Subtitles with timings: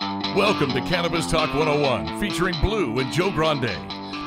[0.00, 3.76] Welcome to Cannabis Talk 101, featuring Blue and Joe Grande,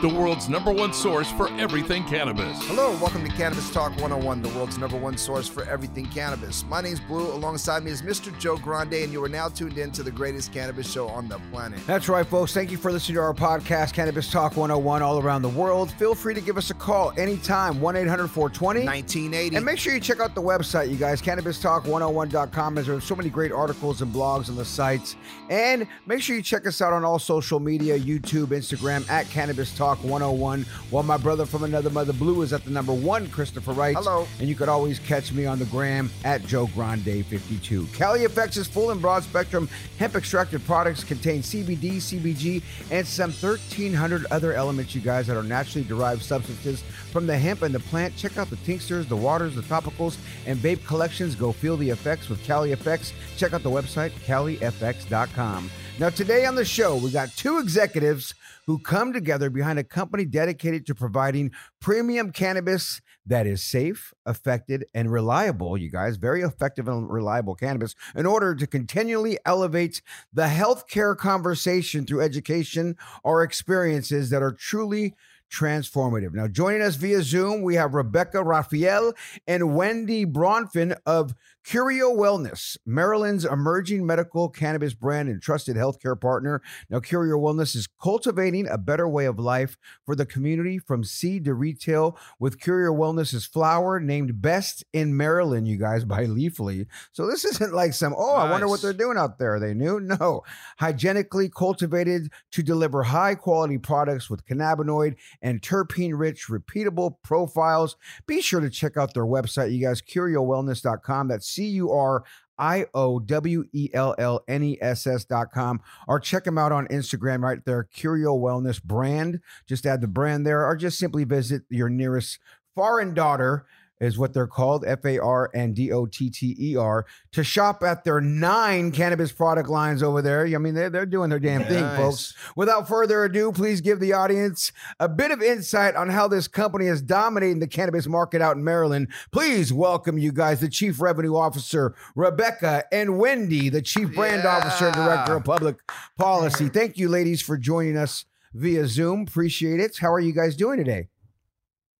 [0.01, 2.57] the world's number one source for everything cannabis.
[2.63, 6.65] Hello, welcome to Cannabis Talk 101, the world's number one source for everything cannabis.
[6.65, 7.31] My name's Blue.
[7.31, 8.35] Alongside me is Mr.
[8.39, 11.37] Joe Grande, and you are now tuned in to the greatest cannabis show on the
[11.51, 11.79] planet.
[11.85, 12.51] That's right, folks.
[12.51, 15.91] Thank you for listening to our podcast, Cannabis Talk 101, all around the world.
[15.91, 19.55] Feel free to give us a call anytime, 1 800 420 1980.
[19.55, 23.15] And make sure you check out the website, you guys, cannabistalk101.com, as there are so
[23.15, 25.15] many great articles and blogs on the sites.
[25.51, 29.77] And make sure you check us out on all social media YouTube, Instagram, at Cannabis
[29.77, 30.63] Talk 101.
[30.89, 33.95] While my brother from another mother, Blue, is at the number one, Christopher Wright.
[33.95, 34.27] Hello.
[34.39, 37.87] And you could always catch me on the gram at Joe Grande 52.
[37.93, 43.31] Cali Effects' is full and broad spectrum hemp extracted products contain CBD, CBG, and some
[43.31, 46.81] 1,300 other elements, you guys, that are naturally derived substances
[47.11, 48.15] from the hemp and the plant.
[48.15, 51.35] Check out the tinctures, the waters, the topicals, and vape collections.
[51.35, 53.13] Go feel the effects with Cali Effects.
[53.37, 55.69] Check out the website, califx.com.
[55.99, 58.33] Now, today on the show, we got two executives
[58.71, 61.51] who come together behind a company dedicated to providing
[61.81, 67.95] premium cannabis that is safe, effective, and reliable, you guys, very effective and reliable cannabis,
[68.15, 70.01] in order to continually elevate
[70.31, 72.95] the healthcare conversation through education
[73.25, 75.15] or experiences that are truly
[75.51, 76.33] transformative.
[76.33, 79.11] Now, joining us via Zoom, we have Rebecca Raphael
[79.45, 86.61] and Wendy Bronfin of Curio Wellness, Maryland's emerging medical cannabis brand and trusted healthcare partner.
[86.89, 91.45] Now, Curio Wellness is cultivating a better way of life for the community from seed
[91.45, 96.87] to retail with Curio Wellness's flower named Best in Maryland, you guys, by Leafly.
[97.11, 99.55] So this isn't like some, oh, I wonder what they're doing out there.
[99.55, 99.99] Are they new?
[99.99, 100.41] No.
[100.79, 107.95] Hygienically cultivated to deliver high quality products with cannabinoid and terpene rich, repeatable profiles.
[108.25, 111.27] Be sure to check out their website, you guys, curiowellness.com.
[111.27, 112.23] That's C U R
[112.57, 115.81] I O W E L L N E S S dot com.
[116.07, 119.39] Or check them out on Instagram right there, Curio Wellness brand.
[119.67, 122.39] Just add the brand there, or just simply visit your nearest
[122.75, 123.65] Far & Dotter.
[124.01, 127.43] Is what they're called, F A R and D O T T E R, to
[127.43, 130.47] shop at their nine cannabis product lines over there.
[130.47, 131.97] I mean, they're, they're doing their damn thing, Nice.
[131.97, 132.33] folks.
[132.55, 136.87] Without further ado, please give the audience a bit of insight on how this company
[136.87, 139.07] is dominating the cannabis market out in Maryland.
[139.31, 144.87] Please welcome you guys, the Chief Revenue Officer, Rebecca, and Wendy, the Chief Brand Officer
[144.87, 145.77] and Director of Public
[146.17, 146.63] Policy.
[146.65, 146.73] Mm-hmm.
[146.73, 148.25] Thank you, ladies, for joining us
[148.55, 149.21] via Zoom.
[149.27, 149.97] Appreciate it.
[149.99, 151.09] How are you guys doing today?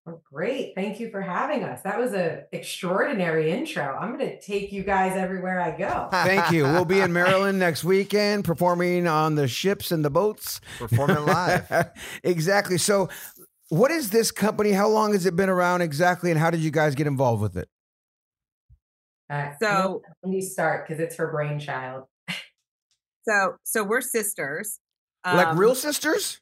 [0.08, 0.74] Oh, great.
[0.76, 1.84] Thank you for having us.
[1.84, 3.84] That was an extraordinary intro.
[3.96, 6.08] I'm going to take you guys everywhere I go.
[6.12, 6.64] Thank you.
[6.64, 10.60] We'll be in Maryland next weekend performing on the ships and the boats.
[10.80, 11.92] Performing live.
[12.24, 12.80] exactly.
[12.80, 13.10] So,
[13.70, 14.72] what is this company?
[14.72, 16.32] How long has it been around exactly?
[16.32, 17.70] And how did you guys get involved with it?
[19.30, 22.06] Uh, So- let me start, because it's her brainchild.
[23.28, 24.80] So so we're sisters.
[25.24, 26.42] like Um, real sisters?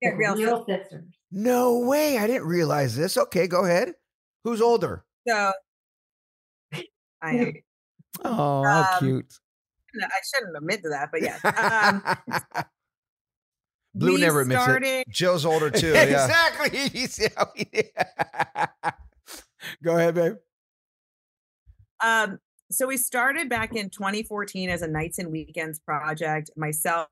[0.00, 1.04] yeah, real, real sisters.
[1.30, 2.18] No way.
[2.18, 3.16] I didn't realize this.
[3.16, 3.94] Okay, go ahead.
[4.44, 5.04] Who's older?
[5.26, 5.52] So
[7.22, 7.52] I am.
[8.24, 9.34] Oh, how Um, cute.
[10.00, 11.40] I shouldn't admit to that, but yes.
[11.44, 12.64] Um,
[13.94, 15.08] Blue never admits it.
[15.08, 15.92] Joe's older too.
[15.92, 16.02] Yeah.
[16.02, 17.00] exactly.
[17.00, 17.82] You see how he-
[19.82, 20.34] Go ahead, babe.
[22.02, 22.38] Um,
[22.70, 26.50] so we started back in 2014 as a nights and weekends project.
[26.56, 27.08] Myself,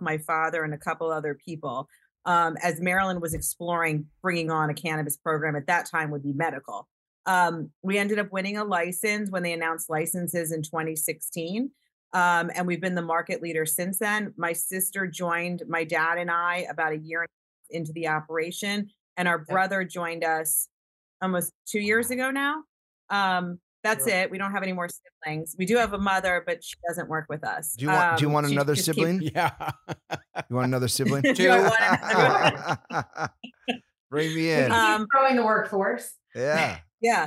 [0.00, 1.88] my father, and a couple other people.
[2.26, 6.32] Um, as Maryland was exploring bringing on a cannabis program at that time would be
[6.32, 6.86] medical.
[7.26, 11.70] Um, we ended up winning a license when they announced licenses in 2016.
[12.12, 14.34] Um, and we've been the market leader since then.
[14.36, 17.24] My sister joined my dad and I about a year
[17.70, 20.68] into the operation, and our brother joined us
[21.22, 22.64] almost two years ago now.
[23.10, 24.18] Um, that's sure.
[24.18, 24.30] it.
[24.30, 25.54] We don't have any more siblings.
[25.58, 27.74] We do have a mother, but she doesn't work with us.
[27.76, 28.12] Do you want?
[28.12, 29.20] Um, do you want another sibling?
[29.20, 29.70] Keeps, yeah.
[30.48, 31.22] you want another sibling?
[31.22, 31.32] do
[34.10, 34.72] Bring me in.
[34.72, 36.12] Um, growing the workforce.
[36.34, 36.78] Yeah.
[37.00, 37.26] Yeah.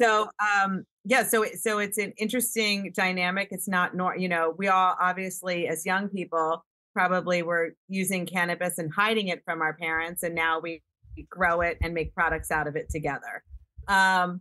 [0.00, 3.48] So, um, yeah, so so it's an interesting dynamic.
[3.50, 6.64] It's not nor you know we all obviously as young people
[6.94, 10.80] probably were using cannabis and hiding it from our parents, and now we
[11.28, 13.42] grow it and make products out of it together.
[13.88, 14.40] Um,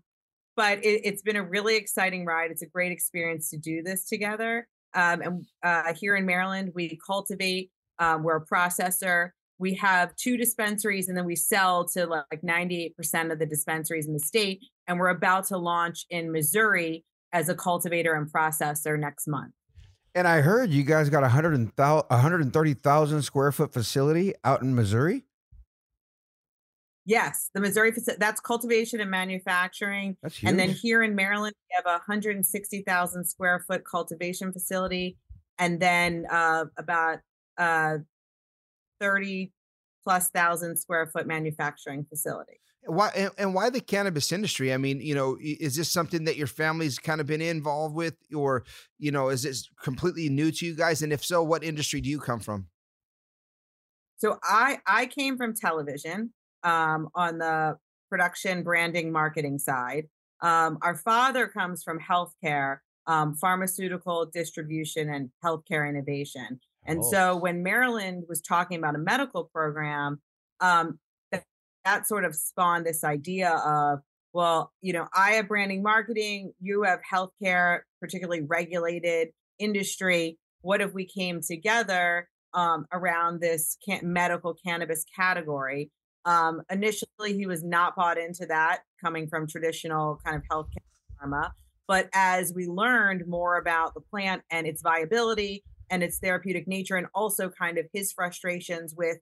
[0.55, 2.51] but it, has been a really exciting ride.
[2.51, 4.67] It's a great experience to do this together.
[4.93, 7.71] Um, and uh, here in Maryland, we cultivate.
[7.99, 9.29] Um, we're a processor.
[9.59, 14.13] We have two dispensaries, and then we sell to like 98% of the dispensaries in
[14.13, 14.61] the state.
[14.87, 19.53] And we're about to launch in Missouri as a cultivator and processor next month.
[20.15, 25.25] And I heard you guys got a 130,000 square foot facility out in Missouri.
[27.05, 28.19] Yes, the Missouri facility.
[28.19, 30.15] That's cultivation and manufacturing.
[30.21, 30.49] That's huge.
[30.49, 35.17] And then here in Maryland, we have a 160,000 square foot cultivation facility,
[35.59, 37.19] and then uh, about
[37.57, 37.97] uh,
[39.01, 39.51] 30
[40.03, 42.59] plus thousand square foot manufacturing facility.
[42.85, 44.73] Why and, and why the cannabis industry?
[44.73, 48.15] I mean, you know, is this something that your family's kind of been involved with,
[48.35, 48.65] or
[48.97, 51.01] you know, is this completely new to you guys?
[51.01, 52.67] And if so, what industry do you come from?
[54.17, 56.33] So I I came from television
[56.63, 57.77] um, on the
[58.09, 60.07] production, branding, marketing side.
[60.41, 62.77] Um, our father comes from healthcare,
[63.07, 66.59] um, pharmaceutical distribution, and healthcare innovation.
[66.85, 67.11] And oh.
[67.11, 70.21] so when Maryland was talking about a medical program,
[70.59, 70.99] um,
[71.31, 71.43] that,
[71.85, 73.99] that sort of spawned this idea of,
[74.33, 80.37] well, you know, I have branding marketing, you have healthcare, particularly regulated industry.
[80.61, 85.91] What if we came together um, around this can- medical cannabis category?
[86.25, 90.77] Um, initially, he was not bought into that, coming from traditional kind of healthcare
[91.21, 91.51] pharma.
[91.87, 96.95] But as we learned more about the plant and its viability and its therapeutic nature,
[96.95, 99.17] and also kind of his frustrations with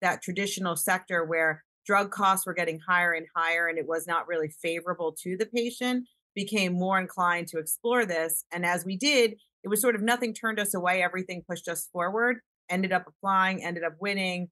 [0.00, 4.26] that traditional sector where drug costs were getting higher and higher, and it was not
[4.26, 8.44] really favorable to the patient, became more inclined to explore this.
[8.52, 11.88] And as we did, it was sort of nothing turned us away, everything pushed us
[11.92, 12.38] forward,
[12.70, 14.48] ended up applying, ended up winning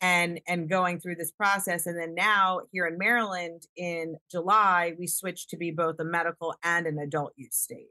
[0.00, 5.06] and and going through this process and then now here in Maryland in July we
[5.06, 7.88] switched to be both a medical and an adult use state.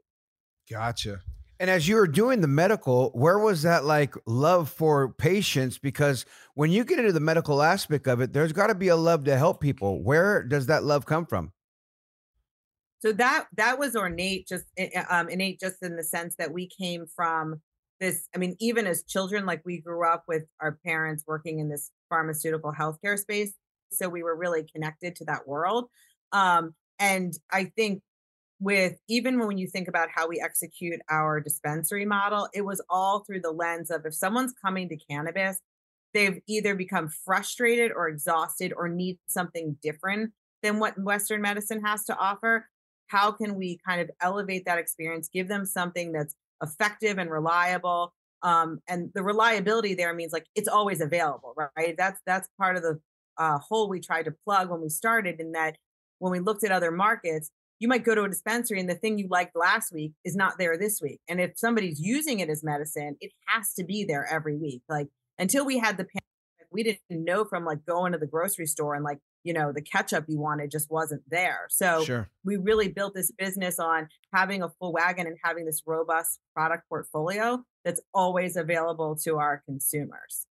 [0.70, 1.20] Gotcha.
[1.60, 5.76] And as you were doing the medical, where was that like love for patients?
[5.76, 6.24] Because
[6.54, 9.24] when you get into the medical aspect of it, there's got to be a love
[9.24, 10.02] to help people.
[10.02, 11.52] Where does that love come from?
[13.00, 16.52] So that that was ornate, just eh, eh, um, innate, just in the sense that
[16.52, 17.60] we came from
[18.00, 21.68] this i mean even as children like we grew up with our parents working in
[21.68, 23.52] this pharmaceutical healthcare space
[23.90, 25.86] so we were really connected to that world
[26.32, 28.02] um, and i think
[28.60, 33.20] with even when you think about how we execute our dispensary model it was all
[33.20, 35.58] through the lens of if someone's coming to cannabis
[36.14, 42.04] they've either become frustrated or exhausted or need something different than what western medicine has
[42.04, 42.66] to offer
[43.08, 48.12] how can we kind of elevate that experience give them something that's effective and reliable.
[48.42, 51.94] Um, and the reliability there means like it's always available, right?
[51.96, 53.00] That's that's part of the
[53.36, 55.40] uh, hole we tried to plug when we started.
[55.40, 55.76] In that,
[56.18, 59.18] when we looked at other markets, you might go to a dispensary and the thing
[59.18, 61.20] you liked last week is not there this week.
[61.28, 64.82] And if somebody's using it as medicine, it has to be there every week.
[64.88, 66.06] Like until we had the
[66.70, 69.82] we didn't know from like going to the grocery store and like you know the
[69.82, 71.66] ketchup you wanted just wasn't there.
[71.70, 72.28] So sure.
[72.44, 76.88] we really built this business on having a full wagon and having this robust product
[76.88, 80.46] portfolio that's always available to our consumers.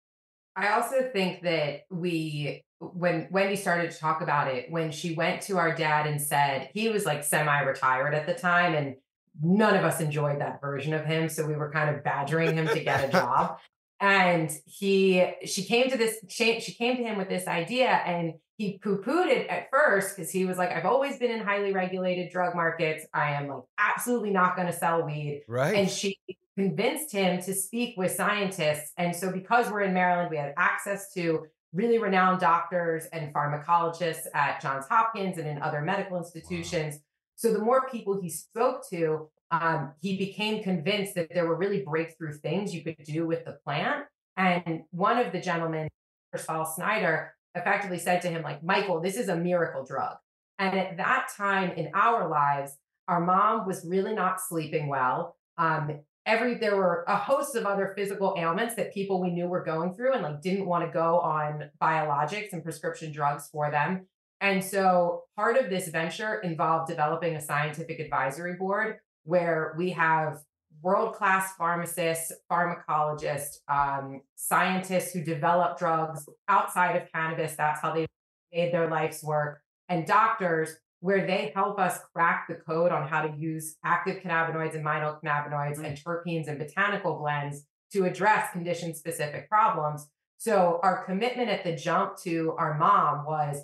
[0.56, 5.42] I also think that we when wendy started to talk about it when she went
[5.44, 8.96] to our dad and said he was like semi-retired at the time and
[9.42, 12.68] none of us enjoyed that version of him so we were kind of badgering him
[12.68, 13.60] to get a job
[14.00, 18.34] and he she came to this she, she came to him with this idea and
[18.58, 22.32] he poo-pooed it at first because he was like i've always been in highly regulated
[22.32, 23.06] drug markets.
[23.14, 25.44] I am like absolutely not going to sell weed.
[25.48, 25.76] Right.
[25.76, 26.18] And she
[26.56, 28.92] convinced him to speak with scientists.
[28.98, 34.26] And so because we're in maryland we had access to really renowned doctors and pharmacologists
[34.34, 36.96] at johns hopkins and in other medical institutions.
[36.96, 37.02] Wow.
[37.36, 41.84] so the more people he spoke to um, he became convinced that there were really
[41.84, 44.06] breakthrough things you could do with the plant.
[44.36, 45.88] And one of the gentlemen,
[46.36, 50.18] Sol Snyder, effectively said to him, like, Michael, this is a miracle drug.
[50.60, 52.78] And at that time in our lives,
[53.08, 55.36] our mom was really not sleeping well.
[55.58, 59.64] Um, every there were a host of other physical ailments that people we knew were
[59.64, 64.06] going through and like didn't want to go on biologics and prescription drugs for them.
[64.42, 70.40] And so part of this venture involved developing a scientific advisory board where we have
[70.82, 77.56] world class pharmacists, pharmacologists, um, scientists who develop drugs outside of cannabis.
[77.58, 78.08] That's how they
[78.54, 80.70] made their life's work, and doctors
[81.00, 85.16] where they help us crack the code on how to use active cannabinoids and minor
[85.24, 90.08] cannabinoids and terpenes and botanical blends to address condition specific problems.
[90.40, 93.64] So, our commitment at the jump to our mom was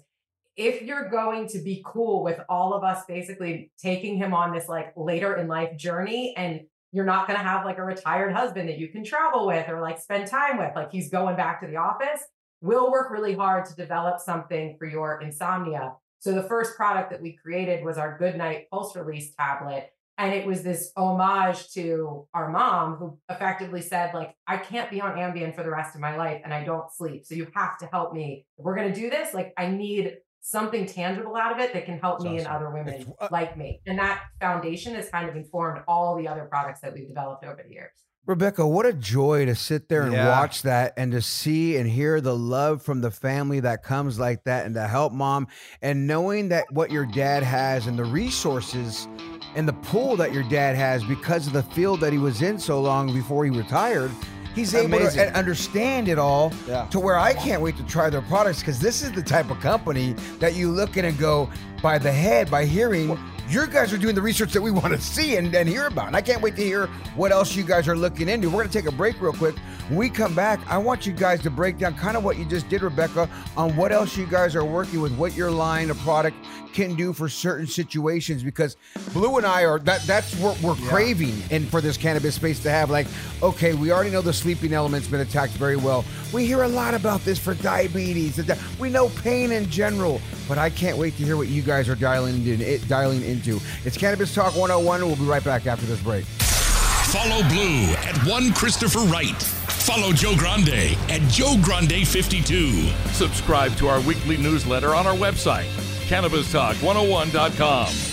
[0.55, 4.67] if you're going to be cool with all of us basically taking him on this
[4.67, 8.69] like later in life journey and you're not going to have like a retired husband
[8.69, 11.67] that you can travel with or like spend time with like he's going back to
[11.67, 12.23] the office
[12.63, 15.93] we'll work really hard to develop something for your insomnia.
[16.19, 20.33] So the first product that we created was our good night pulse release tablet and
[20.33, 25.15] it was this homage to our mom who effectively said like i can't be on
[25.15, 27.87] ambien for the rest of my life and i don't sleep so you have to
[27.87, 28.45] help me.
[28.57, 31.85] If we're going to do this like i need something tangible out of it that
[31.85, 32.47] can help That's me awesome.
[32.51, 33.81] and other women uh, like me.
[33.87, 37.63] And that foundation has kind of informed all the other products that we've developed over
[37.65, 37.91] the years.
[38.25, 40.29] Rebecca, what a joy to sit there and yeah.
[40.29, 44.43] watch that and to see and hear the love from the family that comes like
[44.43, 45.47] that and to help mom
[45.81, 49.09] and knowing that what your dad has and the resources
[49.55, 52.57] and the pool that your dad has because of the field that he was in
[52.57, 54.11] so long before he retired
[54.53, 55.31] he's able Amazing.
[55.31, 56.85] to understand it all yeah.
[56.87, 59.59] to where I can't wait to try their products because this is the type of
[59.59, 61.49] company that you look at and go
[61.81, 63.17] by the head, by hearing.
[63.49, 66.07] Your guys are doing the research that we want to see and, and hear about.
[66.07, 68.47] And I can't wait to hear what else you guys are looking into.
[68.49, 69.57] We're going to take a break real quick.
[69.89, 72.45] When we come back, I want you guys to break down kind of what you
[72.45, 75.97] just did, Rebecca, on what else you guys are working with, what your line of
[75.99, 76.37] product
[76.73, 78.75] can do for certain situations because
[79.13, 80.89] Blue and I are that that's what we're yeah.
[80.89, 82.89] craving and for this cannabis space to have.
[82.89, 83.07] Like
[83.41, 86.03] okay we already know the sleeping element's been attacked very well.
[86.33, 88.39] We hear a lot about this for diabetes
[88.79, 91.95] we know pain in general but I can't wait to hear what you guys are
[91.95, 93.59] dialing in, dialing into.
[93.85, 96.25] It's Cannabis Talk 101 we'll be right back after this break.
[96.25, 99.41] Follow Blue at one Christopher Wright.
[99.83, 102.87] Follow Joe Grande at Joe Grande 52.
[103.11, 105.67] Subscribe to our weekly newsletter on our website
[106.03, 108.12] CannabisTalk101.com.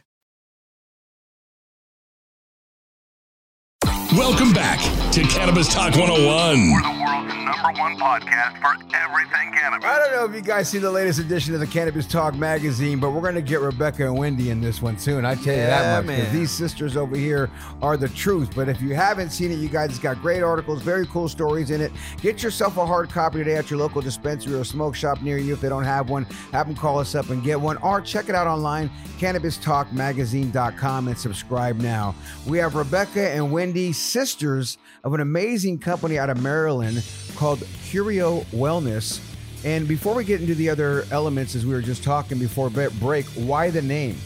[4.13, 6.71] Welcome back to Cannabis Talk 101.
[6.71, 9.85] We're the world's number one podcast for everything cannabis.
[9.85, 12.97] I don't know if you guys see the latest edition of the Cannabis Talk magazine,
[12.97, 15.25] but we're going to get Rebecca and Wendy in this one soon.
[15.25, 17.49] I tell you Yeah, that much because these sisters over here
[17.81, 18.55] are the truth.
[18.55, 21.71] But if you haven't seen it, you guys, it's got great articles, very cool stories
[21.71, 21.91] in it.
[22.21, 25.51] Get yourself a hard copy today at your local dispensary or smoke shop near you.
[25.53, 28.29] If they don't have one, have them call us up and get one, or check
[28.29, 28.89] it out online,
[29.19, 32.15] CannabisTalkMagazine.com, and subscribe now.
[32.47, 37.03] We have Rebecca and Wendy, sisters of an amazing company out of Maryland
[37.35, 39.19] called Curio Wellness.
[39.63, 43.25] And before we get into the other elements, as we were just talking before break,
[43.35, 44.17] why the name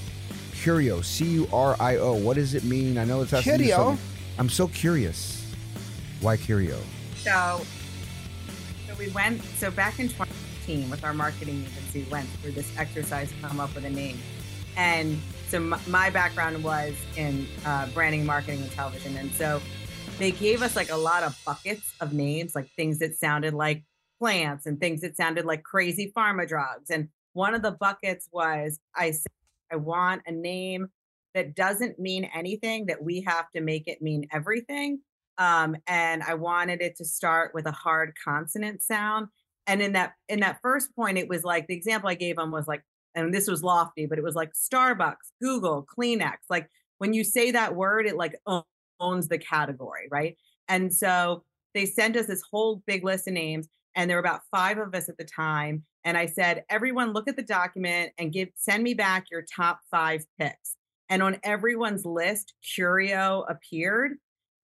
[0.54, 1.02] Curio?
[1.02, 2.14] C U R I O.
[2.14, 2.98] What does it mean?
[2.98, 3.98] I know it's has to Curio?
[4.38, 5.46] I'm so curious.
[6.22, 6.80] Why Curio?
[7.18, 7.62] So,
[8.88, 9.42] so we went.
[9.58, 13.76] So back in 2015, with our marketing agency, went through this exercise to come up
[13.76, 14.18] with a name.
[14.78, 19.16] And so my, my background was in uh, branding, marketing, and television.
[19.18, 19.62] And so
[20.18, 23.84] they gave us like a lot of buckets of names, like things that sounded like
[24.18, 26.90] plants and things that sounded like crazy pharma drugs.
[26.90, 29.32] And one of the buckets was I said,
[29.72, 30.88] I want a name
[31.34, 35.02] that doesn't mean anything, that we have to make it mean everything.
[35.38, 39.28] Um, and I wanted it to start with a hard consonant sound.
[39.68, 42.52] And in that in that first point, it was like the example I gave them
[42.52, 42.84] was like,
[43.16, 46.38] and this was lofty, but it was like Starbucks, Google, Kleenex.
[46.50, 46.70] Like
[47.00, 48.36] when you say that word, it like
[49.00, 50.38] owns the category, right?
[50.68, 54.42] And so they sent us this whole big list of names, and there were about
[54.52, 55.84] five of us at the time.
[56.04, 59.80] And I said, everyone, look at the document and give send me back your top
[59.90, 60.76] five picks.
[61.10, 64.14] And on everyone's list, Curio appeared.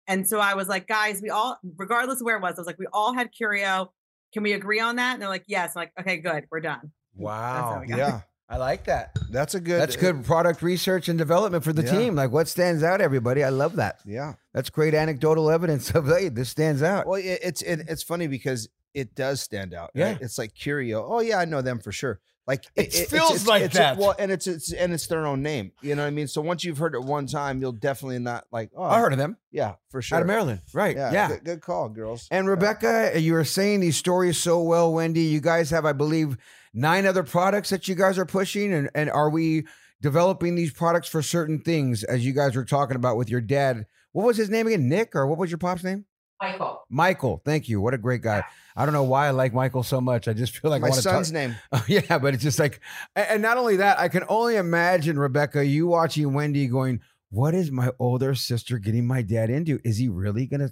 [0.07, 2.67] And so I was like, guys, we all, regardless of where it was, I was
[2.67, 3.91] like, we all had Curio.
[4.33, 5.13] Can we agree on that?
[5.13, 5.73] And they're like, yes.
[5.75, 6.91] I'm like, okay, good, we're done.
[7.13, 7.83] Wow.
[7.85, 8.21] Yeah,
[8.51, 9.17] I like that.
[9.31, 9.79] that's a good.
[9.81, 11.97] That's good uh, product research and development for the Yeah.
[11.97, 12.15] team.
[12.15, 13.43] Like what stands out, everybody?
[13.45, 14.01] I love that.
[14.05, 14.33] Yeah.
[14.53, 17.07] That's great anecdotal evidence of hey, this stands out.
[17.07, 19.91] Well, it, it's it, it's funny because it does stand out.
[19.95, 20.11] Yeah.
[20.11, 20.21] right?
[20.21, 21.05] It's like Curio.
[21.07, 22.19] Oh yeah, I know them for sure.
[22.47, 23.97] Like It it's- feels it's, like it's, that.
[23.97, 25.71] well, and it's it's and it's their own name.
[25.81, 26.27] You know what I mean?
[26.27, 28.71] So once you've heard it one time, you'll definitely not like.
[28.75, 30.17] Oh, I heard of them Yeah, for sure.
[30.17, 30.61] out of Maryland.
[30.73, 30.95] Right.
[30.97, 31.27] Yeah, yeah.
[31.27, 32.27] Good, good call, girls.
[32.31, 35.21] And Rebecca, you were saying these stories so well, Wendy.
[35.21, 36.35] You guys have, I believe,
[36.73, 39.65] nine other products that you guys are pushing, and and are we
[40.01, 42.03] developing these products for certain things?
[42.03, 44.89] As you guys were talking about with your dad, what was his name again?
[44.89, 46.05] Nick, or what was your pop's name?
[46.41, 46.81] Michael.
[46.89, 47.41] Michael.
[47.45, 47.79] Thank you.
[47.79, 48.43] What a great guy.
[48.75, 50.27] I don't know why I like Michael so much.
[50.27, 51.13] I just feel like I My want to talk.
[51.13, 51.55] son's name.
[51.71, 52.79] Oh, yeah, but it's just like,
[53.15, 57.71] and not only that, I can only imagine Rebecca, you watching Wendy going, "What is
[57.71, 59.79] my older sister getting my dad into?
[59.83, 60.69] Is he really gonna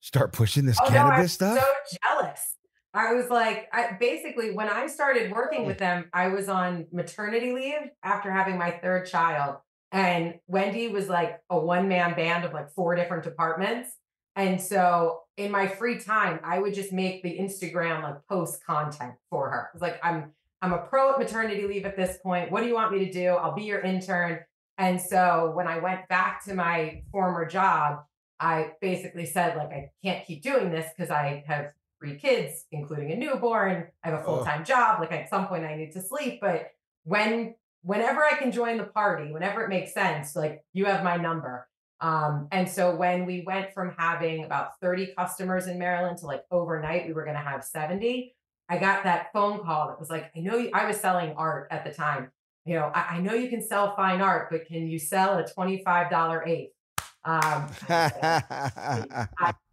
[0.00, 2.56] start pushing this Oh, no, cannabis I'm stuff?" So jealous.
[2.92, 7.52] I was like, I basically when I started working with them, I was on maternity
[7.52, 9.56] leave after having my third child.
[9.92, 13.90] And Wendy was like a one-man band of like four different departments.
[14.36, 19.14] And so in my free time, I would just make the Instagram like post content
[19.30, 19.70] for her.
[19.74, 22.50] It's like I'm I'm a pro at maternity leave at this point.
[22.52, 23.28] What do you want me to do?
[23.28, 24.40] I'll be your intern.
[24.76, 28.00] And so when I went back to my former job,
[28.38, 33.10] I basically said, like, I can't keep doing this because I have three kids, including
[33.12, 33.88] a newborn.
[34.04, 34.36] I have a Oh.
[34.36, 35.00] full time job.
[35.00, 36.40] Like, at some point, I need to sleep.
[36.42, 36.70] But
[37.04, 41.16] when, whenever I can join the party, whenever it makes sense, like, you have my
[41.16, 41.68] number.
[42.00, 46.44] Um, and so when we went from having about 30 customers in Maryland to like
[46.50, 48.34] overnight, we were going to have 70.
[48.68, 51.68] I got that phone call that was like, I know you, I was selling art
[51.70, 52.30] at the time.
[52.64, 55.44] You know, I, I know you can sell fine art, but can you sell a
[55.44, 56.72] $25 eighth?
[57.24, 59.54] Um, bye.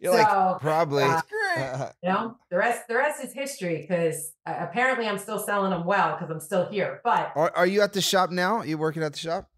[0.00, 1.02] You're So, like probably.
[1.02, 5.70] uh, you know, the rest the rest is history because uh, apparently I'm still selling
[5.70, 7.00] them well because I'm still here.
[7.02, 8.58] But are, are you at the shop now?
[8.58, 9.50] Are you working at the shop?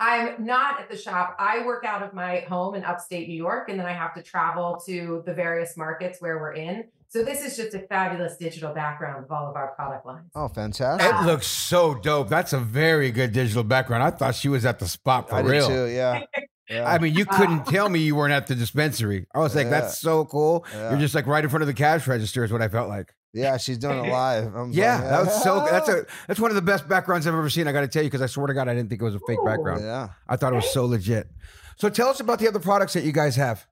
[0.00, 1.34] I'm not at the shop.
[1.38, 4.22] I work out of my home in upstate New York, and then I have to
[4.22, 6.84] travel to the various markets where we're in.
[7.08, 10.30] So this is just a fabulous digital background of all of our product lines.
[10.34, 11.08] Oh, fantastic!
[11.10, 12.28] It looks so dope.
[12.28, 14.02] That's a very good digital background.
[14.02, 15.66] I thought she was at the spot for I did real.
[15.68, 15.86] too.
[15.86, 16.22] Yeah.
[16.70, 16.88] yeah.
[16.88, 19.26] I mean, you couldn't tell me you weren't at the dispensary.
[19.34, 19.70] I was like, Yeah.
[19.70, 20.66] that's so cool.
[20.74, 20.90] Yeah.
[20.90, 23.14] You're just like right in front of the cash register is what I felt like.
[23.38, 24.54] Yeah, she's doing it live.
[24.54, 25.64] I'm Yeah, like, that was so.
[25.64, 27.68] That's a that's one of the best backgrounds I've ever seen.
[27.68, 29.14] I got to tell you because I swear to God, I didn't think it was
[29.14, 29.44] a fake Ooh.
[29.44, 29.82] background.
[29.82, 30.08] Yeah.
[30.28, 31.28] I thought it was so legit.
[31.76, 33.66] So tell us about the other products that you guys have.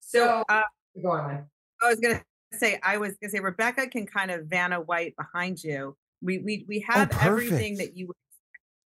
[0.00, 0.62] So uh,
[1.02, 1.46] Go on, man.
[1.82, 5.62] I was gonna say I was gonna say Rebecca can kind of Vanna White behind
[5.62, 5.96] you.
[6.22, 8.12] We we we have everything that you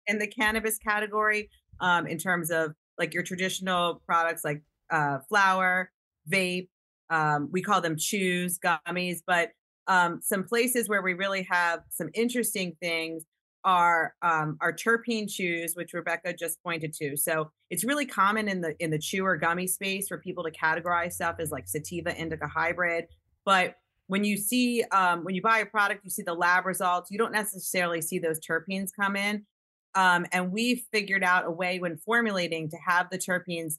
[0.08, 5.92] in the cannabis category, um, in terms of like your traditional products like uh flower,
[6.30, 6.70] vape,
[7.10, 9.52] um, we call them chews, gummies, but
[9.92, 13.26] um some places where we really have some interesting things
[13.64, 17.16] are um, our terpene chews, which Rebecca just pointed to.
[17.16, 20.52] So it's really common in the in the chew or gummy space for people to
[20.52, 23.06] categorize stuff as like sativa indica hybrid.
[23.46, 23.76] But
[24.08, 27.12] when you see um, when you buy a product, you see the lab results.
[27.12, 29.46] You don't necessarily see those terpenes come in.
[29.94, 33.78] Um, and we figured out a way when formulating to have the terpenes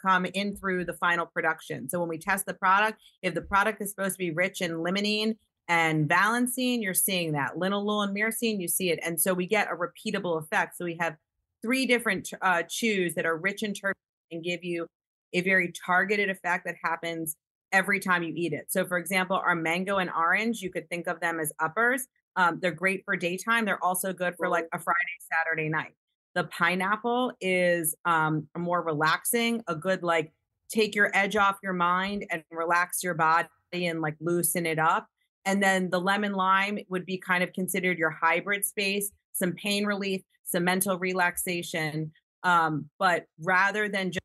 [0.00, 1.88] come in through the final production.
[1.88, 4.72] So when we test the product, if the product is supposed to be rich in
[4.72, 5.36] limonene
[5.68, 7.56] and valine, you're seeing that.
[7.56, 8.98] Linalool and myrcene, you see it.
[9.04, 10.76] And so we get a repeatable effect.
[10.76, 11.16] So we have
[11.62, 13.94] three different uh, chews that are rich in terpenes
[14.30, 14.86] and give you
[15.32, 17.36] a very targeted effect that happens
[17.72, 18.66] every time you eat it.
[18.68, 22.06] So for example, our mango and orange, you could think of them as uppers.
[22.36, 23.64] Um, they're great for daytime.
[23.64, 24.96] They're also good for like a Friday,
[25.32, 25.94] Saturday night.
[26.34, 30.32] The pineapple is um, more relaxing, a good like
[30.70, 35.08] take your edge off your mind and relax your body and like loosen it up.
[35.44, 39.84] And then the lemon lime would be kind of considered your hybrid space, some pain
[39.84, 42.12] relief, some mental relaxation.
[42.42, 44.20] Um, but rather than just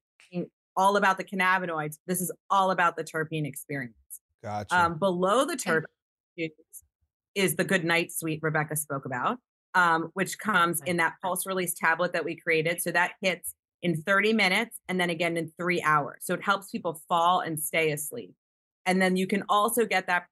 [0.78, 3.96] all about the cannabinoids, this is all about the terpene experience.
[4.44, 4.78] Gotcha.
[4.78, 6.52] Um, below the terpene
[7.34, 9.39] is the good night suite Rebecca spoke about
[9.76, 12.82] um, which comes in that pulse release tablet that we created.
[12.82, 16.20] So that hits in 30 minutes and then again in three hours.
[16.22, 18.34] So it helps people fall and stay asleep.
[18.88, 20.26] And then you can also get that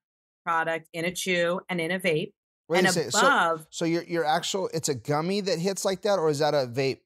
[0.45, 2.32] product in a chew and in a vape.
[2.69, 3.10] Wait and a second.
[3.15, 6.39] above, So, so your your actual it's a gummy that hits like that, or is
[6.39, 6.99] that a vape?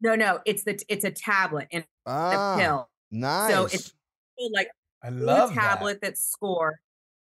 [0.00, 2.88] no, no, it's the it's a tablet and Ah, a pill.
[3.10, 3.52] nice.
[3.52, 3.92] So it's
[4.54, 4.68] like
[5.04, 5.60] I a love that.
[5.60, 6.76] tablet that's scored,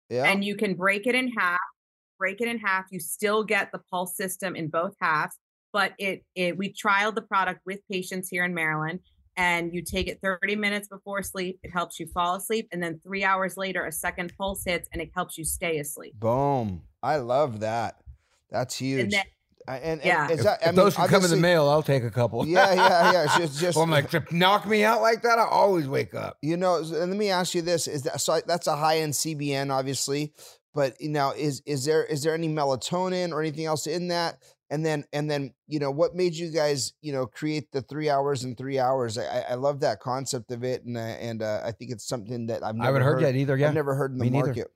[0.10, 0.24] yeah.
[0.32, 1.60] and you can break it in half.
[2.22, 2.86] Break it in half.
[2.92, 5.36] You still get the pulse system in both halves,
[5.74, 9.00] but it it we trialed the product with patients here in Maryland,
[9.36, 11.60] and you take it 30 minutes before sleep.
[11.64, 15.02] It helps you fall asleep, and then three hours later, a second pulse hits, and
[15.02, 16.14] it helps you stay asleep.
[16.20, 16.84] Boom.
[17.02, 17.96] I love that.
[18.52, 19.10] That's huge.
[19.10, 19.24] then-
[19.68, 20.26] I- and, and Yeah.
[20.30, 22.10] is If, that, if I mean, those can come in the mail, I'll take a
[22.12, 22.46] couple.
[22.48, 23.26] Yeah, yeah, yeah.
[23.38, 26.38] Just, just Well, I'm like, to knock me out like that, I always wake up.
[26.42, 28.42] You know, and let me ask you this: Is that so?
[28.46, 30.34] That's a high end CBN, obviously,
[30.74, 34.38] but you know, is is there is there any melatonin or anything else in that?
[34.70, 38.10] And then and then you know, what made you guys you know create the three
[38.10, 39.18] hours and three hours?
[39.18, 42.08] I, I- I love that concept of it, and uh, and uh, I think it's
[42.08, 43.58] something that I've never I haven't heard, that either.
[43.58, 43.68] Yeah.
[43.68, 44.48] I've never heard in the me neither.
[44.48, 44.68] market.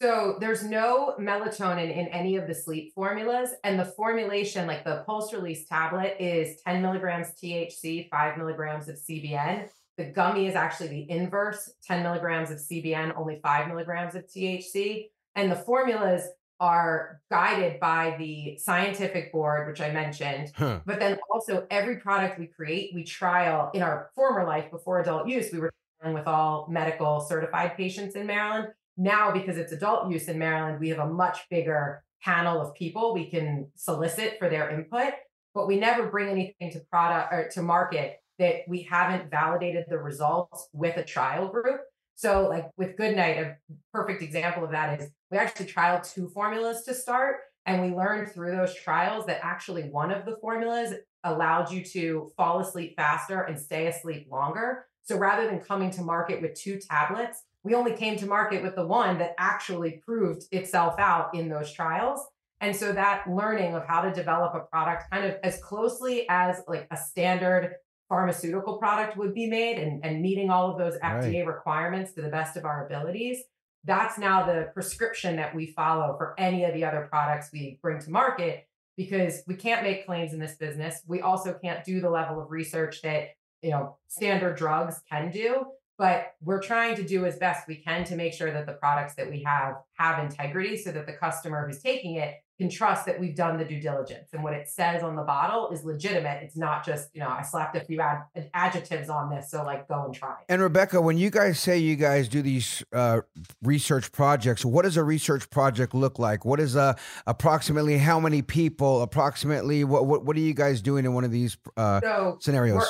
[0.00, 5.02] So there's no melatonin in any of the sleep formulas, and the formulation, like the
[5.04, 9.68] pulse release tablet, is 10 milligrams THC, five milligrams of CBN.
[9.98, 15.10] The gummy is actually the inverse: 10 milligrams of CBN, only five milligrams of THC.
[15.34, 16.22] And the formulas
[16.60, 20.52] are guided by the scientific board, which I mentioned.
[20.56, 20.80] Huh.
[20.86, 25.28] But then also every product we create, we trial in our former life before adult
[25.28, 25.52] use.
[25.52, 25.72] We were
[26.04, 28.68] with all medical certified patients in Maryland.
[28.96, 33.14] Now, because it's adult use in Maryland, we have a much bigger panel of people
[33.14, 35.14] we can solicit for their input.
[35.54, 39.98] But we never bring anything to product or to market that we haven't validated the
[39.98, 41.80] results with a trial group.
[42.14, 43.56] So, like with Goodnight, a
[43.92, 48.32] perfect example of that is we actually trialed two formulas to start, and we learned
[48.32, 53.42] through those trials that actually one of the formulas allowed you to fall asleep faster
[53.42, 54.86] and stay asleep longer.
[55.02, 58.74] So rather than coming to market with two tablets, we only came to market with
[58.74, 62.20] the one that actually proved itself out in those trials.
[62.60, 66.62] And so that learning of how to develop a product kind of as closely as
[66.66, 67.74] like a standard
[68.08, 72.28] pharmaceutical product would be made and, and meeting all of those FDA requirements to the
[72.28, 73.42] best of our abilities.
[73.84, 78.00] That's now the prescription that we follow for any of the other products we bring
[78.00, 78.66] to market
[78.96, 81.02] because we can't make claims in this business.
[81.06, 83.28] We also can't do the level of research that,
[83.62, 85.66] you know, standard drugs can do,
[85.96, 89.14] but we're trying to do as best we can to make sure that the products
[89.14, 93.18] that we have have integrity so that the customer who's taking it can trust that
[93.20, 96.42] we've done the due diligence and what it says on the bottle is legitimate.
[96.42, 99.86] It's not just, you know, I slapped a few ad- adjectives on this, so like
[99.86, 100.30] go and try.
[100.32, 100.52] it.
[100.52, 103.20] And Rebecca, when you guys say you guys do these uh,
[103.62, 106.44] research projects, what does a research project look like?
[106.44, 106.94] What is uh,
[107.26, 109.02] approximately how many people?
[109.02, 112.84] Approximately what what what are you guys doing in one of these uh, So scenarios?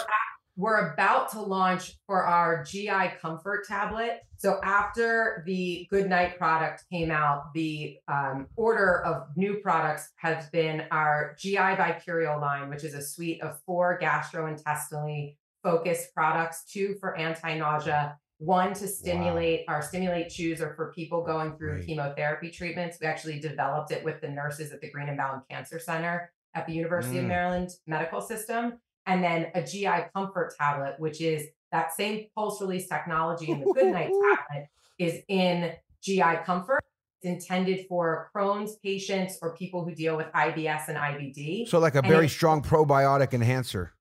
[0.59, 4.23] We're, about to launch for our GI Comfort tablet.
[4.37, 10.49] So after the Good Night product came out, the um, order of new products has
[10.51, 16.65] been our GI by Curio line, which is a suite of four gastrointestinally focused products,
[16.65, 21.87] two for anti-nausea, one to stimulate our stimulate chews or for people going through Great.
[21.87, 22.99] chemotherapy treatments.
[23.01, 27.19] We actually developed it with the nurses at the Greenebaum Cancer Center at the University
[27.19, 27.29] of Mm.
[27.29, 32.87] Maryland Medical System and then a GI Comfort tablet, which is that same pulse release
[32.89, 34.69] technology in the Good Night tablet
[34.99, 36.85] is in GI Comfort.
[37.21, 41.67] It's intended for Crohn's patients or people who deal with IBS and IBD.
[41.69, 43.95] So like a And very it- strong probiotic enhancer.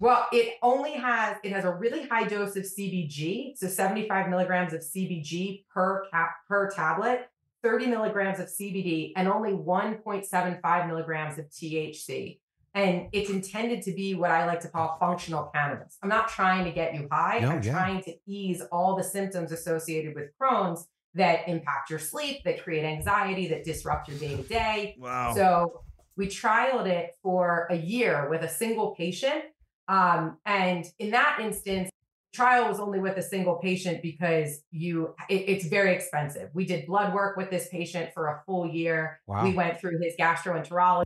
[0.00, 4.72] Well, it only has it has a really high dose of CBG, so 75 milligrams
[4.74, 7.28] of CBG per cap per tablet,
[7.62, 12.40] 30 milligrams of CBD, and only 1.75 milligrams of THC.
[12.74, 15.96] And it's intended to be what I like to call functional cannabis.
[16.02, 17.38] I'm not trying to get you high.
[17.38, 17.72] No, I'm yeah.
[17.72, 22.84] trying to ease all the symptoms associated with Crohn's that impact your sleep, that create
[22.84, 24.96] anxiety, that disrupt your day to day.
[24.98, 25.32] Wow.
[25.34, 25.84] So
[26.16, 29.44] we trialed it for a year with a single patient.
[29.86, 31.90] Um, and in that instance,
[32.32, 36.50] trial was only with a single patient because you it- it's very expensive.
[36.52, 39.20] We did blood work with this patient for a full year.
[39.28, 39.44] Wow.
[39.44, 41.04] We went through his gastroenterologist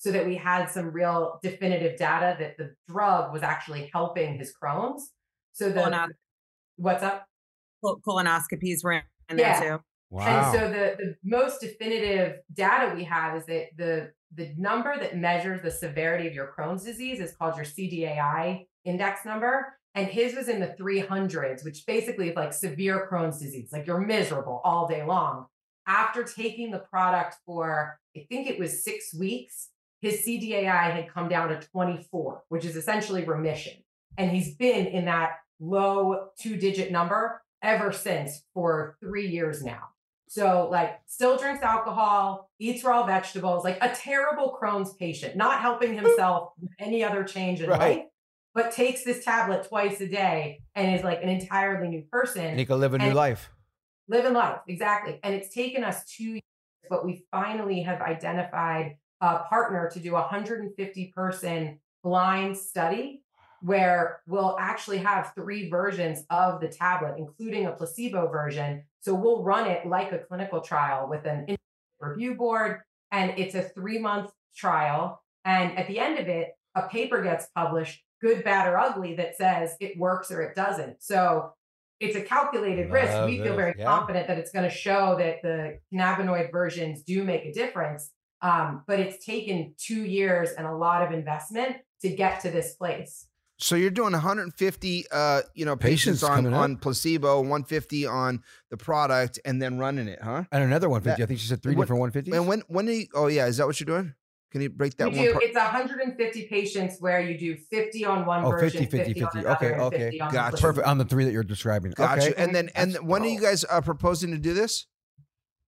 [0.00, 4.50] so that we had some real definitive data that the drug was actually helping his
[4.60, 5.12] Crohn's.
[5.52, 6.08] So the Colonoscopy.
[6.76, 7.26] what's up?
[7.84, 9.02] Col- colonoscopies were in
[9.38, 9.60] Yeah.
[9.60, 9.84] there too.
[10.08, 10.26] Wow.
[10.26, 15.16] And so the, the most definitive data we have is that the the number that
[15.18, 19.74] measures the severity of your Crohn's disease is called your CDAI index number.
[19.94, 24.00] And his was in the 300s, which basically is like severe Crohn's disease, like you're
[24.00, 25.46] miserable all day long.
[25.86, 31.28] After taking the product for, I think it was six weeks, his CDAI had come
[31.28, 33.74] down to 24, which is essentially remission.
[34.16, 39.88] And he's been in that low two digit number ever since for three years now.
[40.28, 45.92] So, like, still drinks alcohol, eats raw vegetables, like a terrible Crohn's patient, not helping
[45.94, 47.80] himself with any other change in Right.
[47.80, 48.04] life,
[48.54, 52.58] but takes this tablet twice a day and is like an entirely new person and
[52.58, 53.50] he can live a new life.
[54.08, 56.42] living life exactly and it's taken us two years
[56.88, 63.22] but we finally have identified a partner to do a 150 person blind study
[63.62, 69.42] where we'll actually have three versions of the tablet including a placebo version so we'll
[69.42, 71.46] run it like a clinical trial with an
[72.00, 72.80] review board
[73.12, 77.48] and it's a three month trial and at the end of it a paper gets
[77.54, 81.52] published good bad or ugly that says it works or it doesn't so
[82.00, 83.12] it's a calculated risk.
[83.12, 83.84] Love We feel very yeah.
[83.84, 88.10] confident that it's going to show that the cannabinoid versions do make a difference.
[88.42, 92.74] Um, but it's taken two years and a lot of investment to get to this
[92.74, 93.26] place.
[93.58, 98.42] So you're doing 150, uh, you know, Patients patients on coming on placebo, 150 on
[98.70, 100.44] the product, and then running it, huh?
[100.50, 101.20] And another 150.
[101.20, 102.32] That- I think she said three What- different 150s.
[102.34, 103.06] And when when do you?
[103.14, 104.14] Oh yeah, is that what you're doing?
[104.50, 105.26] Can you break that we one?
[105.26, 105.44] do, part?
[105.44, 109.38] it's 150 patients where you do 50 on one Oh, version, 50, 50, 50, 50.
[109.40, 109.98] another, Okay, okay.
[110.10, 110.56] 50 on Gotcha.
[110.56, 111.92] Perfect on the three that you're describing.
[111.92, 112.28] Got okay.
[112.28, 112.34] you.
[112.36, 114.86] And then and That's when are you guys uh, proposing to do this?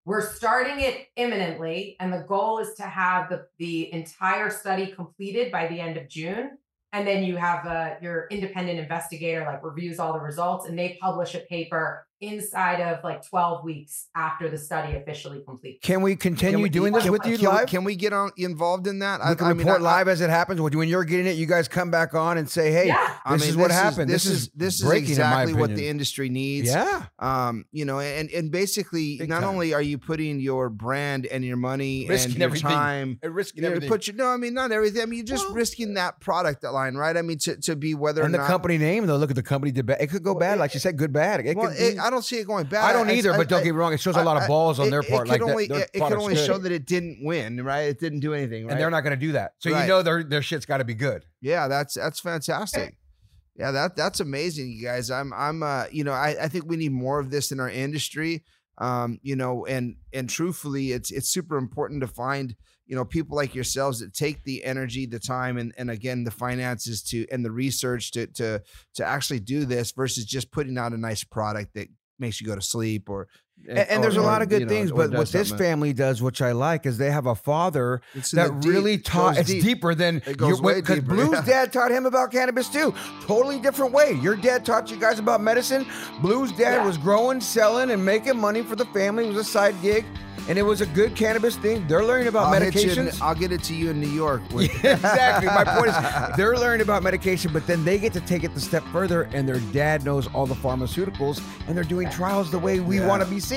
[0.05, 5.49] We're starting it imminently, and the goal is to have the, the entire study completed
[5.49, 6.57] by the end of June.
[6.91, 10.97] And then you have uh, your independent investigator like reviews all the results, and they
[11.01, 15.79] publish a paper inside of like 12 weeks after the study officially completes.
[15.85, 17.67] Can we continue Can we- doing this with you can we- live?
[17.67, 19.19] Can we get on involved in that?
[19.27, 20.61] we can report live as it happens.
[20.61, 23.13] When you're getting it, you guys come back on and say, "Hey, Yeah.
[23.25, 24.09] I this mean, is what happened.
[24.09, 26.69] This, This is is this is breaking, in my exactly what the industry needs.
[26.69, 29.49] yeah, Um, you know, and and basically, Big not time.
[29.49, 32.69] only are you putting your brand and your money Risking and your everything.
[32.69, 35.01] time, and risking you know, everything." put your no, I mean not everything.
[35.01, 37.15] I mean you're just Well- risking that product line, right?
[37.17, 38.47] I mean to to be whether and or the not.
[38.47, 39.97] company name, though, look at the company did bad.
[40.01, 41.45] It could go Well, bad, it- like you said, good bad.
[41.45, 42.83] It well, could it, be- I don't see it going bad.
[42.83, 43.93] I don't either, I- but don't I- get me wrong.
[43.93, 45.27] It shows a lot of balls on it- their it part.
[45.27, 46.45] could like that- only, their it, it could only good.
[46.45, 47.81] show that it didn't win, right?
[47.87, 48.71] It didn't do anything, right?
[48.73, 49.53] and they're not going to do that.
[49.59, 49.81] So Right.
[49.83, 51.25] you know their their shit's got to be good.
[51.41, 52.97] Yeah, that's that's fantastic.
[53.55, 55.11] Yeah, that that's amazing, you guys.
[55.11, 57.69] I'm I'm uh you know I, I think we need more of this in our
[57.69, 58.43] industry.
[58.79, 63.35] Um, you know, and and truthfully, it's it's super important to find you know people
[63.35, 67.43] like yourselves that take the energy, the time, and and again the finances to and
[67.43, 68.61] the research to to
[68.95, 71.87] to actually do this versus just putting out a nice product that
[72.19, 73.27] makes you go to sleep or
[73.67, 75.93] And, and there's a oh, lot of good you know, things, but what this family
[75.93, 79.37] does, which I like, is they have a father It's that deep- really taught.
[79.37, 79.63] It's deep.
[79.63, 81.41] deeper than It goes way because deeper, Blue's yeah.
[81.45, 82.93] dad taught him about cannabis too.
[83.21, 84.13] Totally different way.
[84.21, 85.85] Your dad taught you guys about medicine.
[86.21, 86.85] Blue's dad Yeah.
[86.85, 89.25] was growing, selling, and making money for the family.
[89.25, 90.03] It was a side gig,
[90.49, 91.87] and it was a good cannabis thing.
[91.87, 94.41] They're learning about I'll you in- I'll get it to you in New York.
[94.83, 95.47] Yeah, exactly.
[95.47, 95.95] My point is,
[96.37, 99.47] they're learning about medication, but then they get to take it the step further, and
[99.47, 103.07] their dad knows all the pharmaceuticals, and they're doing trials the way we Yeah.
[103.07, 103.52] want to be seen,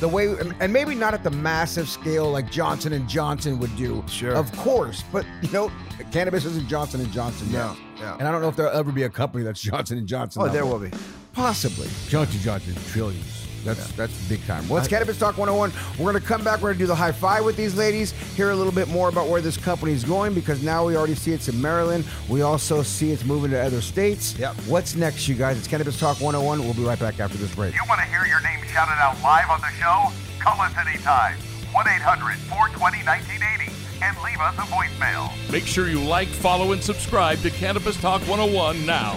[0.00, 4.02] the way, and maybe not at the massive scale like Johnson and Johnson would do,
[4.08, 4.34] Sure.
[4.34, 5.02] of course.
[5.12, 5.70] But you know,
[6.12, 7.58] cannabis isn't Johnson and Johnson yet.
[7.58, 8.16] No, yeah.
[8.18, 10.42] And I don't know if there'll ever be a company that's Johnson and Johnson.
[10.42, 10.78] Oh, there level.
[10.80, 10.96] will be.
[11.32, 11.88] Possibly.
[12.08, 13.42] Johnson Johnson trillions.
[13.64, 14.68] That's that's big time.
[14.68, 15.72] Well, it's Cannabis Talk 101.
[15.98, 16.60] We're gonna come back.
[16.62, 18.12] We're gonna do the high five with these ladies.
[18.36, 21.16] Hear a little bit more about where this company is going because now we already
[21.16, 22.04] see it's in Maryland.
[22.28, 24.38] We also see it's moving to other states.
[24.38, 24.54] Yep.
[24.68, 25.58] What's next, you guys?
[25.58, 26.60] It's Cannabis Talk 101.
[26.60, 27.74] We'll be right back after this break.
[27.74, 30.12] You want to hear your name shouted out live on the show?
[30.38, 31.36] Call us anytime.
[31.72, 35.30] 1 800 420 1980 and leave us a voicemail.
[35.50, 39.16] Make sure you like, follow, and subscribe to Cannabis Talk 101 now.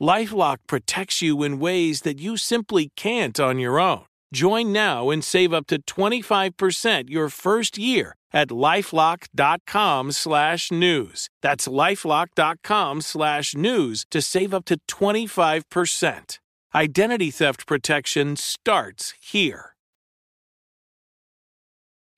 [0.00, 4.04] Lifelock protects you in ways that you simply can't on your own.
[4.32, 11.28] Join now and save up to 25% your first year at lifelock.com slash news.
[11.42, 16.38] That's lifelock.com slash news to save up to 25%.
[16.72, 19.74] Identity theft protection starts here.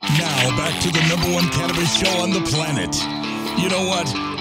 [0.02, 2.94] Now back to the number one cannabis show on the planet.
[3.62, 4.31] You know what?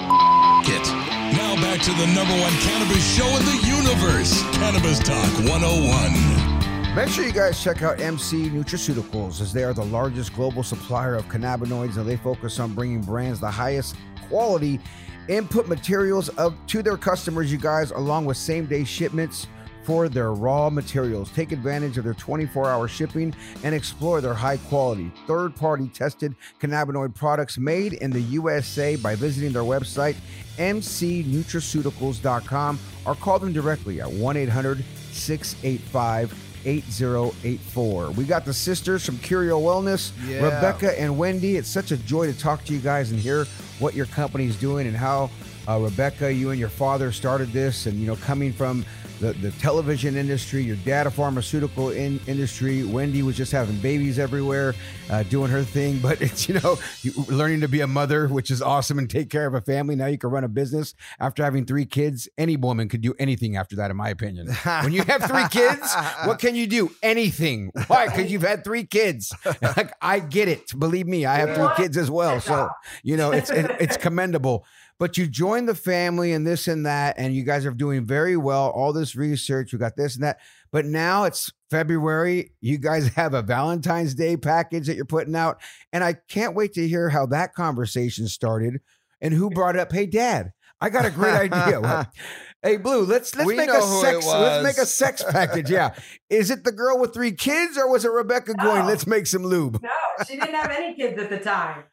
[1.82, 6.96] Back to the number one cannabis show in the universe, Cannabis Talk 101.
[6.96, 11.16] Make sure you guys check out MC Nutraceuticals as they are the largest global supplier
[11.16, 13.96] of cannabinoids and they focus on bringing brands the highest
[14.28, 14.80] quality
[15.28, 19.48] input materials of to their customers you guys along with same day shipments
[19.84, 21.32] for their raw materials.
[21.32, 26.36] Take advantage of their 24 hour shipping and explore their high quality, third party tested
[26.60, 30.16] cannabinoid products made in the USA by visiting their website,
[30.58, 38.12] mcnutraceuticals.com, or call them directly at 1 800 685 8084.
[38.12, 40.44] We got the sisters from Curio Wellness, Yeah.
[40.46, 41.58] Rebecca and Wendy.
[41.58, 43.46] It's such a joy to talk to you guys and hear
[43.80, 45.32] what your company is doing and how
[45.68, 48.86] uh, Rebecca, you and your father started this, and you know, coming from
[49.22, 52.84] the, the television industry, your dad a pharmaceutical in, industry.
[52.84, 54.74] Wendy was just having babies everywhere,
[55.12, 56.00] uh, doing her thing.
[56.00, 59.30] But it's you know, you, learning to be a mother, which is awesome, and take
[59.30, 59.96] care of a family.
[59.96, 62.28] Now you can run a business after having three kids.
[62.38, 64.48] Any woman could do anything after that, in my opinion.
[64.48, 66.92] when you have three kids, what can you do?
[67.04, 67.72] Anything.
[67.88, 68.08] Why?
[68.08, 69.34] Because you've had three kids.
[69.62, 70.78] Like I get it.
[70.78, 72.42] Believe me, I have three kids as well.
[72.42, 72.70] So
[73.04, 74.66] you know, it's it, it's commendable.
[75.02, 78.38] But you joined the family and this and that, and you guys are doing very
[78.38, 78.70] well.
[78.70, 80.38] All this research, you got this and that.
[80.72, 82.52] But now it's February.
[82.62, 85.60] You guys have a Valentine's Day package that you're putting out.
[85.92, 88.80] And I can't wait to hear how that conversation started
[89.20, 91.82] and who brought up, hey, dad, I got a great idea.
[91.82, 92.06] Well,
[92.62, 95.72] hey, Blue, let's let's We make a sex let's make a sex package.
[95.72, 95.96] Yeah.
[96.30, 99.46] Is it the girl with three kids or was it Rebecca going, let's make some
[99.46, 99.82] lube?
[99.82, 99.90] No,
[100.28, 101.86] she didn't have any kids at the time.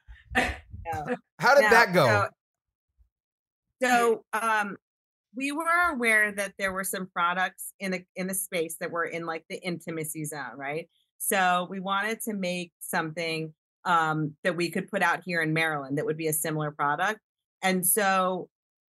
[1.39, 2.29] How did No, that go?
[3.83, 4.77] So, um
[5.37, 9.05] we were aware that there were some products in the in the space that were
[9.05, 10.89] in like the intimacy zone, right?
[11.19, 13.53] So we wanted to make something
[13.85, 17.21] um that we could put out here in Maryland that would be a similar product.
[17.63, 18.49] And so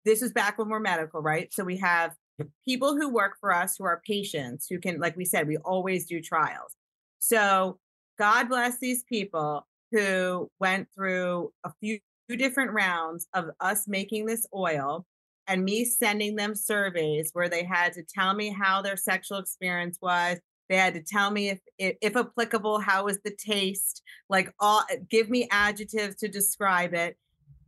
[0.05, 1.51] this is back when we're medical, right?
[1.53, 2.15] So we have
[2.67, 6.05] people who work for us who are patients who can, like we said, we always
[6.05, 6.75] do trials.
[7.19, 7.79] So
[8.19, 11.99] God bless these people who went through a few
[12.29, 15.05] different rounds of us making this oil
[15.47, 19.99] and me sending them surveys where they had to tell me how their sexual experience
[20.01, 20.39] was.
[20.69, 24.83] They had to tell me if, if, if applicable, how was the taste, like all
[24.89, 27.17] eh, give me adjectives to describe it.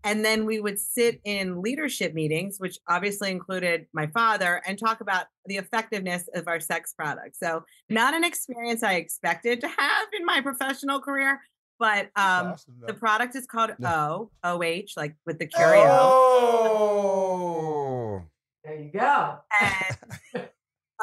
[0.04, 5.02] And then we would sit in leadership meetings, which obviously included my father, and talk
[5.02, 7.40] about the effectiveness of our sex products.
[7.40, 11.42] So, not an experience I expected to have in my professional career,
[11.80, 14.32] but um, awesome, the product is called No.
[14.44, 15.84] O, OH, like with the curio.
[15.90, 17.38] Oh.
[18.64, 19.38] There you go.
[19.62, 19.98] And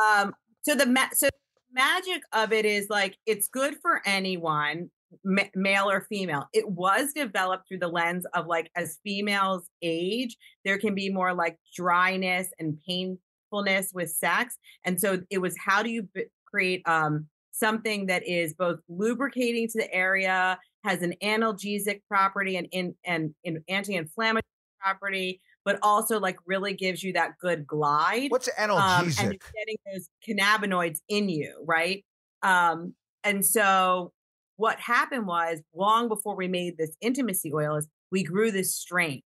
[0.02, 1.28] um, so the ma- so
[1.72, 4.90] magic of it is like it's good for anyone,
[5.24, 6.48] ma- male or female.
[6.52, 11.32] It was developed through the lens of like as females age, there can be more
[11.34, 16.82] like dryness and painfulness with sex, and so it was how do you b- create
[16.86, 22.94] um something that is both lubricating to the area, has an analgesic property and in
[23.04, 24.42] and, and anti-inflammatory
[24.80, 28.30] property, but also like really gives you that good glide.
[28.30, 29.16] What's Um, and analgesic?
[29.18, 32.04] you're getting those cannabinoids in you, right?
[32.42, 34.12] Um, and so
[34.56, 39.22] what happened was long before we made this intimacy oil is we grew this strain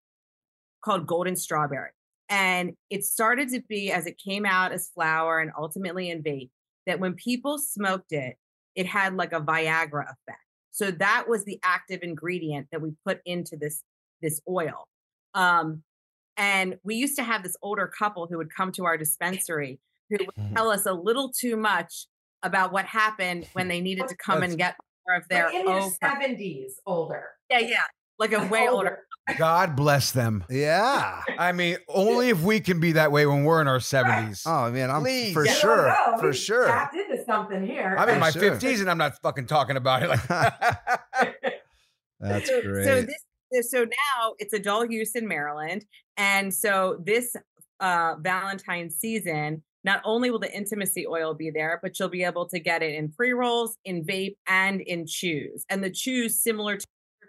[0.85, 1.91] called golden strawberry.
[2.29, 6.51] And it started to be as it came out as flower and ultimately in vape,
[6.89, 8.36] that when people smoked it,
[8.74, 10.43] it had like a Viagra effect.
[10.72, 13.82] So that was the active ingredient that we put into this
[14.20, 14.89] this oil.
[15.34, 15.82] Um,
[16.36, 19.80] and we used to have this older couple who would come to our dispensary
[20.11, 22.07] who would tell us a little too much
[22.43, 24.76] about what happened when they needed to come and get
[25.07, 27.24] more of their in their seventies, older.
[27.51, 27.84] Yeah, yeah.
[28.18, 29.04] Like a way older.
[29.36, 30.44] God bless them.
[30.48, 31.20] Yeah.
[31.38, 34.42] I mean, only if we can be that way when we're in our 70s.
[34.46, 35.32] Oh man, I'm Please.
[35.32, 36.66] for Yeah, sure, for we sure.
[36.66, 37.94] Tapped into something here.
[37.98, 38.42] I'm in my sure.
[38.42, 40.08] 50s and I'm not fucking talking about it.
[40.08, 40.28] Like,
[42.20, 42.84] That's so, great.
[42.84, 45.84] So this so now it's adult use in Maryland.
[46.16, 47.36] And so this
[47.80, 52.48] uh Valentine's season, not only will the intimacy oil be there, but you'll be able
[52.48, 55.64] to get it in pre-rolls, in vape, and in chews.
[55.68, 56.86] And the chews, similar to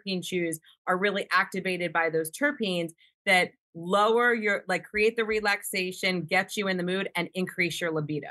[0.09, 2.91] terpene chews, are really activated by those terpenes
[3.25, 7.91] that lower your like create the relaxation, get you in the mood, and increase your
[7.91, 8.29] libido.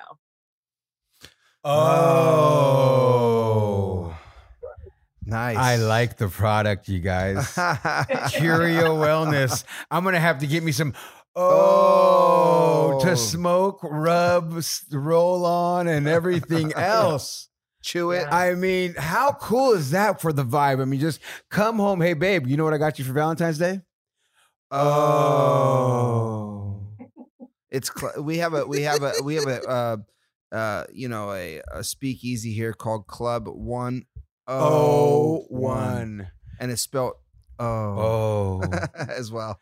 [2.88, 4.16] oh.
[5.24, 5.56] nice.
[5.56, 7.52] I like the product, you guys.
[8.30, 9.64] Curio Wellness.
[9.90, 10.94] I'm going to have to get me some.
[11.36, 13.00] Oh, Oh.
[13.04, 14.60] to smoke, rub,
[14.90, 17.47] roll on, and everything else.
[17.88, 18.26] Chew it.
[18.30, 20.80] I mean, how cool is that for the vibe?
[20.80, 21.20] I mean, just
[21.50, 22.00] come home.
[22.00, 23.80] Hey, babe, you know what I got you for Valentine's Day?
[24.70, 26.80] Oh.
[27.70, 29.96] It's cl- we have a we have a we have a uh,
[30.52, 34.04] uh you know a, a speakeasy here called Club One
[34.46, 36.30] Oh, Oh One, one.
[36.58, 37.14] and it's spelled
[37.58, 38.60] oh Oh.
[38.94, 39.58] as well.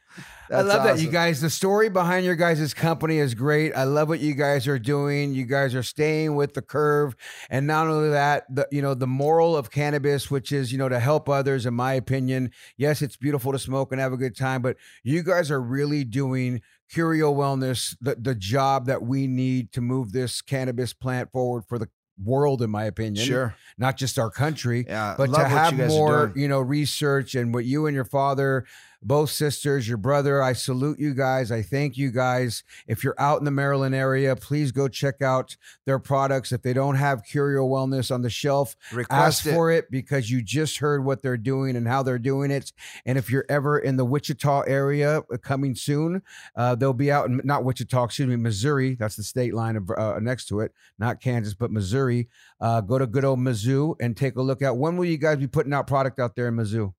[0.51, 1.41] I That's love that, you guys.
[1.41, 3.73] The story behind your guys' company is great.
[3.75, 5.35] I love what you guys are doing.
[5.35, 7.17] You guys are staying with the curve,
[7.51, 10.89] and not only that, the you know the moral of cannabis, which is you know
[10.89, 11.67] to help others.
[11.67, 15.23] In my opinion, yes, it's beautiful to smoke and have a good time, but you
[15.25, 20.43] guys are really doing Curio Wellness the the job that we need to move this
[20.43, 21.89] cannabis plant forward for the
[22.23, 22.63] world.
[22.63, 23.55] In my opinion, Sure.
[23.79, 25.15] not just our country Yeah.
[25.19, 28.65] but to have you more you know research and what you and your father
[29.03, 31.51] both sisters your brother i salute you guys.
[31.51, 32.65] I thank you guys.
[32.87, 36.53] If you're out in the maryland area please go check out their products.
[36.53, 39.55] If they don't have curio wellness on the shelf Request ask it.
[39.55, 42.73] for it because you just heard what they're doing and how they're doing it.
[43.05, 46.23] And if you're ever in the wichita area uh, coming soon
[46.57, 48.95] uh, they'll be out in not wichita excuse me missouri.
[48.95, 52.29] That's the state line of uh, next to it not kansas but missouri.
[52.61, 55.39] Uh, go to good old Mizzou and take a look at when will you guys
[55.39, 56.93] be putting out product out there in Mizzou?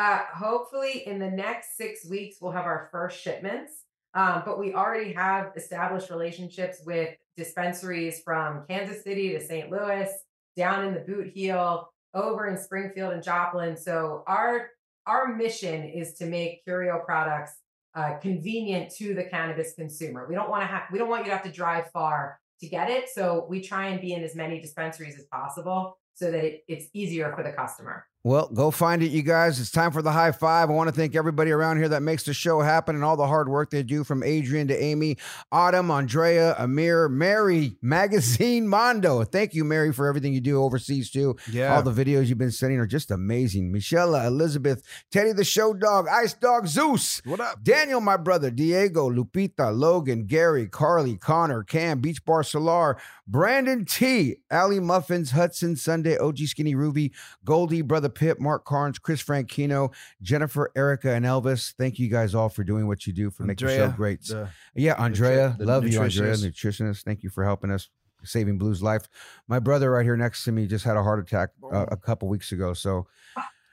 [0.00, 3.84] Uh, hopefully, in the next six weeks, we'll have our first shipments.
[4.14, 9.70] Um, but we already have established relationships with dispensaries from Kansas City to St.
[9.70, 10.08] Louis,
[10.56, 13.76] down in the Boot Heel, over in Springfield and Joplin.
[13.76, 14.70] So our
[15.06, 17.52] our mission is to make Curio products
[17.94, 20.26] uh, convenient to the cannabis consumer.
[20.26, 22.68] We don't want to have we don't want you to have to drive far to
[22.68, 23.10] get it.
[23.10, 26.86] So we try and be in as many dispensaries as possible so that it, it's
[26.94, 28.06] easier for the customer.
[28.22, 29.58] Well, go find it, you guys.
[29.58, 30.68] It's time for the high five.
[30.68, 33.26] I want to thank everybody around here that makes the show happen and all the
[33.26, 35.16] hard work they do from Adrian to Amy,
[35.50, 39.24] Autumn, Andrea, Amir, Mary, Magazine Mondo.
[39.24, 41.34] Thank you, Mary, for everything you do overseas too.
[41.50, 41.74] Yeah.
[41.74, 43.72] All the videos you've been sending are just amazing.
[43.72, 47.22] Michelle, Elizabeth, Teddy the Show Dog, Ice Dog Zeus.
[47.24, 47.64] What up?
[47.64, 54.36] Daniel, my brother, Diego, Lupita, Logan, Gary, Carly, Connor, Cam, Beach Bar Solar, Brandon T,
[54.50, 57.12] Ali Muffins, Hudson, Sunday, OG Skinny Ruby,
[57.46, 59.92] Goldie, Brother Pip, Mark Carnes, Chris Franchino,
[60.22, 61.72] Jennifer, Erica, and Elvis.
[61.74, 64.22] Thank you guys all for doing what you do for making the show great.
[64.24, 67.02] the- yeah, Andrea, the love you, Andrea, nutritionist.
[67.04, 67.88] Thank you for helping us
[68.22, 69.08] saving Blue's life.
[69.48, 72.28] My brother right here next to me just had a heart attack uh, a couple
[72.28, 72.74] weeks ago.
[72.74, 73.06] So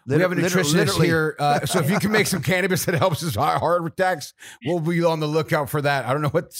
[0.05, 1.07] we have a nutritionist literally.
[1.07, 4.33] here, uh, so if you can make some cannabis that helps his heart attacks,
[4.65, 6.05] we'll be on the lookout for that.
[6.05, 6.53] I don't know what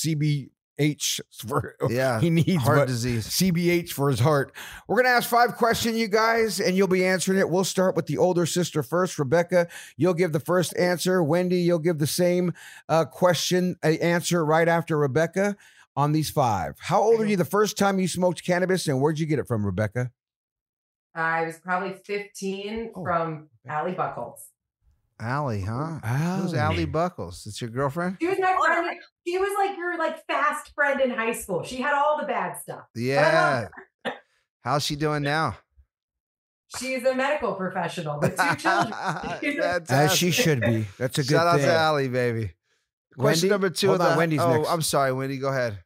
[0.80, 3.28] CBH for Yeah, he needs heart but disease.
[3.28, 4.54] CBH for his heart.
[4.88, 7.50] We're gonna ask five questions, you guys, and you'll be answering it.
[7.50, 9.18] We'll start with the older sister first.
[9.20, 9.68] Rebecca,
[9.98, 11.24] you'll give the first answer.
[11.24, 12.54] Wendy, you'll give the same
[12.90, 15.56] uh, question uh, answer right after Rebecca
[15.96, 16.76] on these five.
[16.80, 19.48] How old are you the first time you smoked cannabis, and where'd you get it
[19.48, 20.12] from, Rebecca?
[21.16, 24.46] I was probably 15 Oh, from Allie Buckles.
[25.20, 26.00] Allie, huh?
[26.38, 26.60] Who's Allie.
[26.60, 27.46] Allie Buckles?
[27.48, 28.18] It's your girlfriend?
[28.22, 29.00] She was my friend.
[29.26, 31.64] She was like your like fast friend in high school.
[31.64, 32.84] She had all the bad stuff.
[32.96, 33.70] Yeah.
[34.64, 35.58] How's she doing now?
[36.78, 38.94] She's a medical professional with two children.
[39.90, 40.86] As she should be.
[40.98, 41.68] That's a good Shout out thing.
[41.68, 42.52] to Allie, baby.
[43.18, 43.50] Question Wendy?
[43.50, 43.88] number two.
[43.88, 44.70] Hold of on, the- Wendy's oh, next.
[44.70, 45.38] I'm sorry, Wendy.
[45.38, 45.80] Go ahead.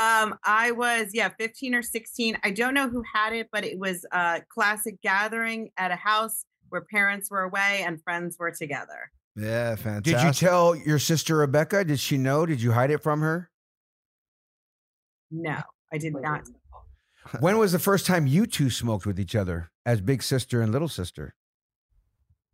[0.00, 2.38] Um, I was yeah, 15 or 16.
[2.44, 6.44] I don't know who had it, but it was a classic gathering at a house
[6.70, 9.10] where parents were away and friends were together.
[9.36, 10.04] Yeah, fantastic.
[10.04, 11.84] Did you tell your sister Rebecca?
[11.84, 12.44] Did she know?
[12.44, 13.50] Did you hide it from her?
[15.30, 15.60] No,
[15.92, 16.42] I did not.
[17.40, 20.72] When was the first time you two smoked with each other as big sister and
[20.72, 21.34] little sister?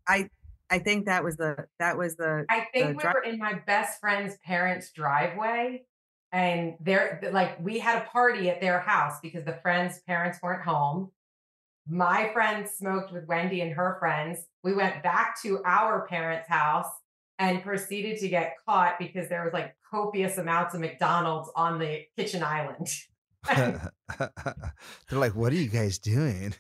[0.08, 0.28] I
[0.70, 3.38] I think that was the that was the I think the we dri- were in
[3.38, 5.84] my best friend's parents' driveway,
[6.32, 10.62] and they're like we had a party at their house because the friends' parents weren't
[10.62, 11.12] home.
[11.88, 14.38] My friend smoked with Wendy and her friends.
[14.62, 16.88] We went back to our parents' house
[17.38, 22.02] and proceeded to get caught because there was like copious amounts of McDonald's on the
[22.16, 22.88] kitchen island.
[23.54, 23.90] They're
[25.10, 26.54] like, what are you guys doing?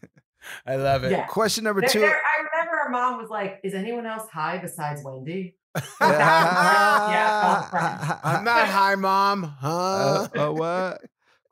[0.66, 1.12] I love it.
[1.12, 1.24] Yeah.
[1.26, 2.00] Question number There- two.
[2.00, 5.56] there- I remember our mom was like, "Is anyone else high besides Wendy?"
[6.00, 8.20] yeah, friend.
[8.22, 9.42] I'm not high, mom.
[9.44, 10.28] Huh?
[10.36, 11.00] Uh, uh, what?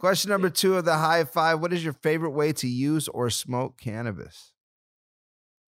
[0.03, 1.61] Question number two of the high five.
[1.61, 4.53] What is your favorite way to use or smoke cannabis?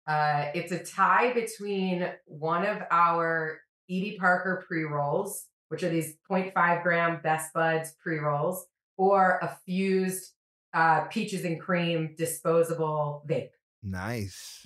[0.08, 6.16] Uh, it's a tie between one of our Edie Parker pre rolls, which are these
[6.28, 8.66] 0.5 gram Best Buds pre rolls,
[8.98, 10.32] or a fused
[10.74, 13.50] uh, peaches and cream disposable vape.
[13.84, 14.66] Nice.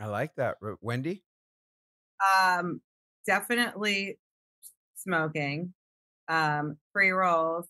[0.00, 0.56] I like that.
[0.80, 1.22] Wendy?
[2.40, 2.80] um
[3.26, 4.18] definitely
[4.94, 5.74] smoking.
[6.28, 7.66] Um pre rolls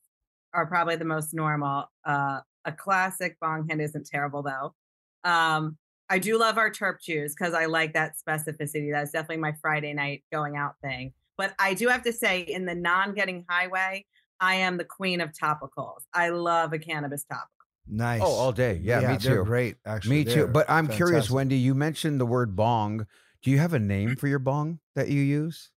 [0.56, 1.84] are probably the most normal.
[2.04, 4.74] Uh a classic bong hit isn't terrible though.
[5.22, 5.76] Um
[6.08, 8.92] I do love our terp chews because I like that specificity.
[8.92, 11.12] That's definitely my Friday night going out thing.
[11.36, 14.06] But I do have to say, in the non getting highway,
[14.40, 16.00] I am the queen of topicals.
[16.14, 17.50] I love a cannabis topical.
[17.88, 18.20] Nice.
[18.22, 18.80] Oh, all day.
[18.82, 19.44] Yeah, me they're too.
[19.44, 19.76] great.
[19.84, 20.30] Actually, Me too.
[20.30, 21.30] They're But I'm curious.
[21.30, 23.06] Wendy, you mentioned the word bong.
[23.42, 25.70] Do you have a name for your bong that you use?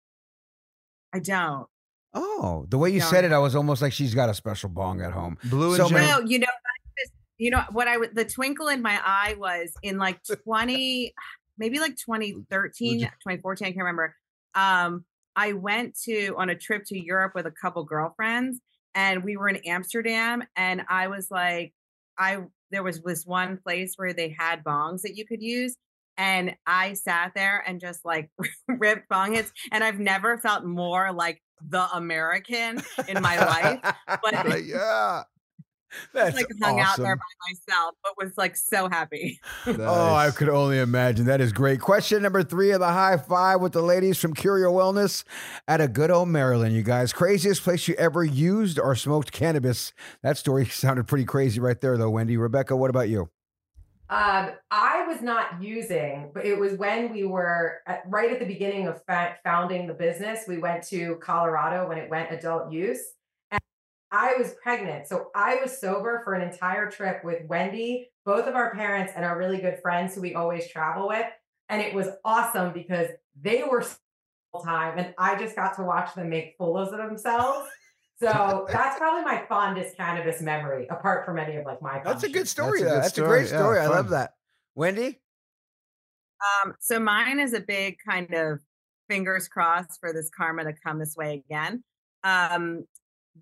[1.14, 1.68] I don't.
[2.14, 3.06] Oh, the way you Yeah.
[3.06, 5.38] said it, I was almost like she's got a special bong at home.
[5.46, 5.96] Blue and So Jim.
[5.96, 6.48] many- No, you know,
[6.98, 11.14] just- you know what I would the twinkle in my eye was in like 20,
[11.58, 14.16] maybe like 2013, 2014, I can't remember.
[14.56, 15.06] Um,
[15.36, 18.60] I went to on a trip to Europe with a couple girlfriends,
[18.96, 21.74] and we were in Amsterdam, and I was like,
[22.18, 22.40] I
[22.72, 25.76] there was this one place where they had bongs that you could use.
[26.20, 28.30] And I sat there and just like
[28.68, 29.52] ripped bong hits.
[29.72, 33.96] And I've never felt more like the American in my life.
[34.22, 35.24] But Like, yeah.
[36.14, 39.40] That's like hung out there by myself, but was like so happy.
[39.68, 41.26] Oh, I could only imagine.
[41.26, 41.80] That is great.
[41.80, 45.24] Question number three of the high five with the ladies from Curio Wellness
[45.68, 47.14] at a good old Maryland, you guys.
[47.14, 49.94] Craziest place you ever used or smoked cannabis.
[50.22, 52.38] That story sounded pretty crazy right there, though, Wendy.
[52.38, 53.30] Rebecca, what about you?
[54.12, 58.46] Um, I was not using, but it was when we were at, right at the
[58.46, 60.46] beginning of fa- founding the business.
[60.48, 63.00] We went to Colorado when it went adult use,
[63.52, 63.62] and
[64.12, 68.56] I was pregnant, so I was sober for an entire trip with Wendy, both of
[68.56, 71.28] our parents, and our really good friends who we always travel with,
[71.70, 73.86] and it was awesome because they were
[74.64, 77.70] time, and I just got to watch them make fools of themselves.
[78.22, 82.02] So that's probably my fondest cannabis memory, apart from any of like my.
[82.04, 82.82] That's a good story.
[82.82, 83.62] That's a good That's a great story.
[83.62, 83.80] Yeah, story.
[83.80, 84.34] I love that.
[84.76, 85.20] Wendy?
[86.64, 88.60] Um, so mine is a big kind of
[89.10, 91.84] fingers crossed for this karma to come this way again.
[92.24, 92.86] Um,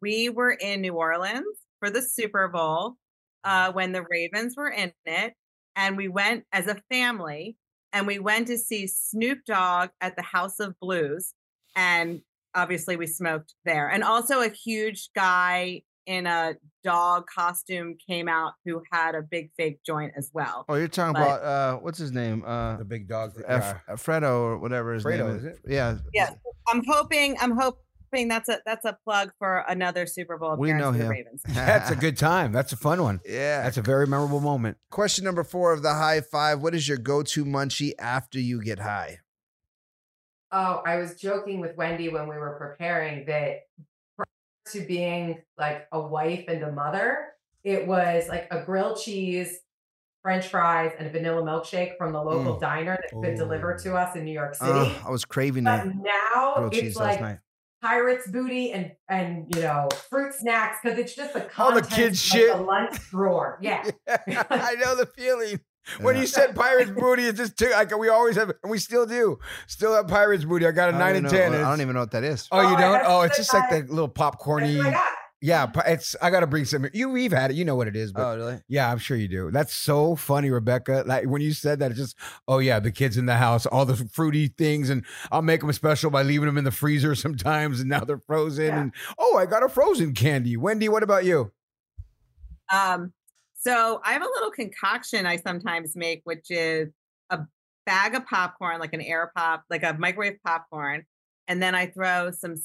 [0.02, 2.96] we were in New Orleans for the Super Bowl
[3.44, 5.34] uh, when the Ravens were in it,
[5.76, 7.58] and we went as a family,
[7.94, 11.34] and we went to see Snoop Dogg at the House of Blues,
[11.76, 12.22] and
[12.58, 18.54] obviously we smoked there, and also a huge guy in a dog costume came out
[18.66, 20.64] who had a big fake joint as well.
[20.70, 22.44] Oh, you're talking But- about uh, what's his name?
[22.46, 23.34] Uh, The big dog.
[23.36, 23.50] that-
[23.90, 25.46] F- Fredo or whatever his Fredo, name is is.
[25.46, 25.60] it?
[25.68, 25.98] Yeah.
[26.14, 26.30] yeah
[26.70, 27.80] i'm hoping i'm hope
[28.12, 31.04] hoping that's a that's a plug for another Super Bowl We appearance know for the
[31.04, 31.10] him.
[31.12, 31.42] Ravens.
[31.48, 32.54] That's a good time.
[32.54, 33.20] That's a fun one.
[33.26, 33.64] Yeah.
[33.64, 34.78] That's a very memorable moment.
[34.90, 36.62] Question number four of the high five.
[36.62, 39.18] What is your go-to munchie after you get high?
[40.52, 43.62] Oh, I was joking with Wendy when we were preparing that
[44.72, 47.28] to being like a wife and a mother,
[47.64, 49.60] it was like a grilled cheese,
[50.24, 52.60] French fries, and a vanilla milkshake from the local Mm.
[52.62, 54.72] diner that could been delivered to us in New York City.
[54.72, 57.40] Ugh, I was craving but that now grilled it's like
[57.82, 62.20] pirates booty and and you know fruit snacks because it's just the All the kids'
[62.20, 62.54] of shit.
[62.56, 63.58] the lunch drawer.
[63.62, 63.84] Yeah.
[64.50, 65.60] I know the feeling.
[66.02, 69.06] When you said pirates booty, it just took like we always have, and we still
[69.06, 70.66] do, still have pirates booty.
[70.68, 71.52] I got a I nine and ten.
[71.54, 72.48] know- I don't even know what that is.
[72.52, 72.92] Oh, you Oh, don't?
[72.94, 73.88] that's Oh, it's I just like got.
[73.88, 74.74] the little popcorny.
[74.76, 75.04] That's what I got.
[75.40, 76.16] Yeah, pi- it's.
[76.20, 76.88] I got to bring some.
[76.94, 77.58] You, we've had it.
[77.58, 78.60] You know what it is, but Oh, really?
[78.68, 79.52] yeah, I'm sure you do.
[79.52, 81.04] That's so funny, Rebecca.
[81.06, 82.18] Like when you said that, it's just,
[82.48, 85.72] oh yeah, the kids in the house, all the fruity things, and I'll make them
[85.74, 88.66] special by leaving them in the freezer sometimes, and now they're frozen.
[88.66, 88.82] Yeah.
[88.82, 90.58] And oh, I got a frozen candy.
[90.58, 91.52] Wendy, what about you?
[92.74, 93.14] Um,
[93.58, 96.90] so I have a little concoction I sometimes make, which is
[97.30, 97.40] a
[97.86, 101.06] bag of popcorn, like an air pop, like a microwave popcorn,
[101.48, 102.56] and then I throw some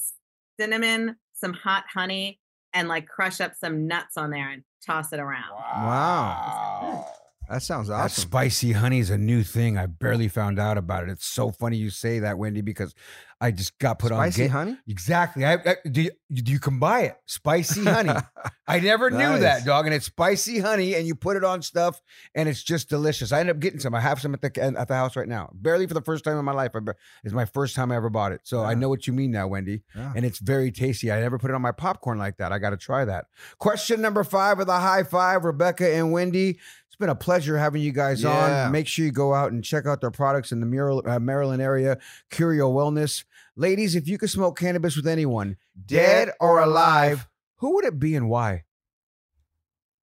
[0.59, 2.39] cinnamon, some hot honey,
[2.73, 5.51] and like crush up some nuts on there and toss it around.
[5.51, 7.05] Wow.
[7.53, 8.21] That sounds That awesome.
[8.23, 9.77] spicy honey is a new thing.
[9.77, 11.09] I barely found out about it.
[11.11, 12.95] It's so funny you say that, Wendy, because
[13.39, 14.19] I just got put on.
[14.31, 14.77] Spicy honey?
[14.87, 15.45] Exactly.
[15.45, 17.17] I, I- do, you, do you can buy it?
[17.25, 18.13] Spicy honey.
[18.67, 19.85] I never knew that, dog.
[19.85, 22.01] And it's spicy honey, and you put it on stuff,
[22.33, 23.31] and it's just delicious.
[23.33, 23.93] I end up getting some.
[23.93, 25.49] I have some at the at the house right now.
[25.53, 26.71] Barely for the first time in my life.
[26.73, 26.79] I,
[27.25, 29.47] it's my first time I ever bought it, so I know what you mean now,
[29.47, 29.83] Wendy.
[29.95, 30.13] Yeah.
[30.15, 31.11] And it's very tasty.
[31.11, 32.51] I never put it on my popcorn like that.
[32.53, 33.25] I got to try that.
[33.59, 36.59] Question number five of the high five, Rebecca and Wendy.
[36.93, 38.65] It's been a pleasure having you guys Yeah.
[38.65, 38.71] on.
[38.71, 41.59] Make sure you go out and check out their products in the Mural, uh, Maryland
[41.59, 41.97] area,
[42.29, 43.23] Curio Wellness.
[43.55, 48.13] Ladies, if you could smoke cannabis with anyone, dead or alive, who would it be
[48.15, 48.65] and why?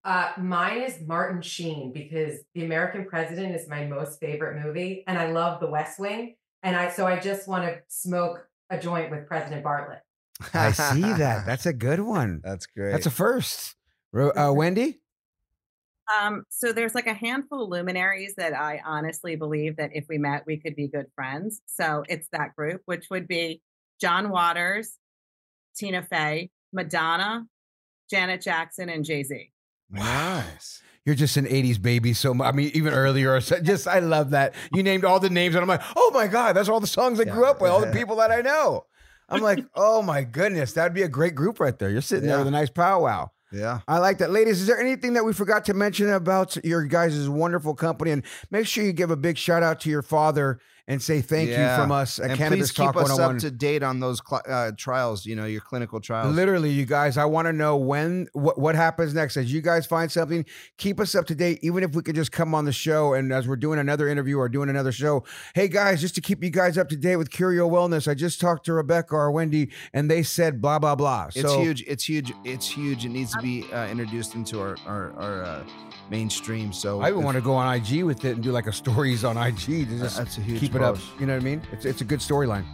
[0.05, 5.17] Uh, mine is Martin Sheen because The American President is my most favorite movie, and
[5.17, 6.35] I love The West Wing.
[6.65, 10.01] And I so I just want to smoke a joint with President Bartlet.
[10.53, 11.47] I see that.
[11.47, 12.41] That's a good one.
[12.43, 12.91] That's great.
[12.91, 13.77] That's a first.
[14.13, 15.00] Uh, Wendy?
[16.19, 20.19] Um, so there's like a handful of luminaries that I honestly believe that if we
[20.19, 21.61] met, we could be good friends.
[21.67, 23.63] So it's that group, which would be
[24.01, 24.97] John Waters,
[25.77, 27.47] Tina Fey, Madonna,
[28.11, 29.51] Janet Jackson, and Jay Z.
[29.91, 30.83] nice.
[31.07, 32.13] You're just an 80s baby.
[32.13, 34.55] So, I mean, even earlier, so just I love that.
[34.75, 37.19] You named all the names, and I'm like, oh my God, that's all the songs
[37.19, 38.85] I grew up with, all the people that I know.
[39.29, 41.89] I'm like, oh my goodness, that'd be a great group right there.
[41.89, 43.31] You're sitting there with a nice powwow.
[43.53, 43.81] Yeah.
[43.89, 44.31] I like that.
[44.31, 48.13] Ladies, is there anything that we forgot to mention about your guys' wonderful company?
[48.13, 50.61] And make sure you give a big shout out to your father
[50.91, 51.77] and say thank Yeah.
[51.77, 54.21] you from us at and Cannabis please keep Talk us up to date on those
[54.29, 55.25] cl- uh, trials.
[55.25, 56.35] You know your clinical trials.
[56.35, 59.37] Literally, you guys, I want to know when what, what happens next.
[59.37, 60.45] As you guys find something,
[60.79, 61.61] keep us up to date.
[61.63, 64.37] Even if we could just come on the show and as we're doing another interview
[64.37, 65.23] or doing another show,
[65.55, 68.41] hey guys, just to keep you guys up to date with Curio Wellness, I just
[68.41, 71.29] talked to Rebecca or Wendy, and they said blah blah blah.
[71.35, 71.85] It's huge.
[71.87, 72.33] It's huge.
[72.45, 73.05] It's huge.
[73.05, 75.65] It needs to be uh, introduced into our our, our uh,
[76.11, 76.73] mainstream.
[76.73, 78.73] So I even if- want to go on IG with it and do like a
[78.73, 80.99] stories on IG to just That's a huge keep it up.
[81.19, 81.63] You know what I mean?
[81.73, 82.65] It's it's a good storyline.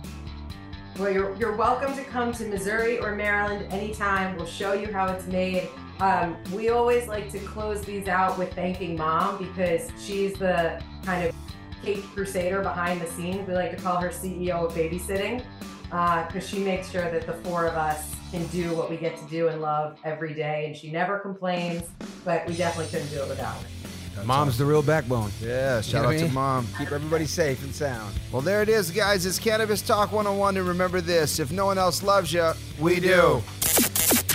[0.98, 4.36] Well, you're you're welcome to come to Missouri or Maryland anytime.
[4.36, 5.68] We'll show you how it's made.
[6.00, 11.26] Um, we always like to close these out with thanking mom because she's the kind
[11.26, 11.34] of
[11.82, 13.46] cake crusader behind the scenes.
[13.46, 15.42] We like to call her CEO of babysitting
[15.84, 19.24] because she makes sure that the four of us can do what we get to
[19.26, 20.66] do and love every day.
[20.66, 21.84] And she never complains,
[22.26, 24.24] but we definitely couldn't do it without her.
[24.24, 25.30] Mom's the real backbone.
[25.40, 25.80] Yeah.
[25.80, 26.66] Shout know out what I to mom.
[26.76, 28.14] Keep everybody safe and sound.
[28.32, 29.24] Well, there it is, guys.
[29.24, 30.56] It's Cannabis Talk 101.
[30.56, 32.50] And remember this if no one else loves you,
[32.80, 33.40] we do.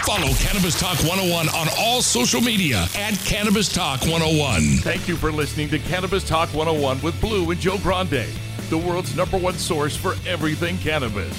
[0.06, 4.62] Follow Cannabis Talk 101 on all social media at Cannabis Talk 101.
[4.78, 8.26] Thank you for listening to Cannabis Talk 101 with Blue and Joe Grande,
[8.70, 11.36] the world's number one source for everything cannabis.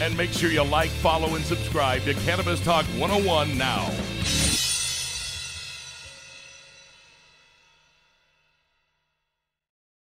[0.00, 3.88] And make sure you like, follow, and subscribe to Cannabis Talk 101 now.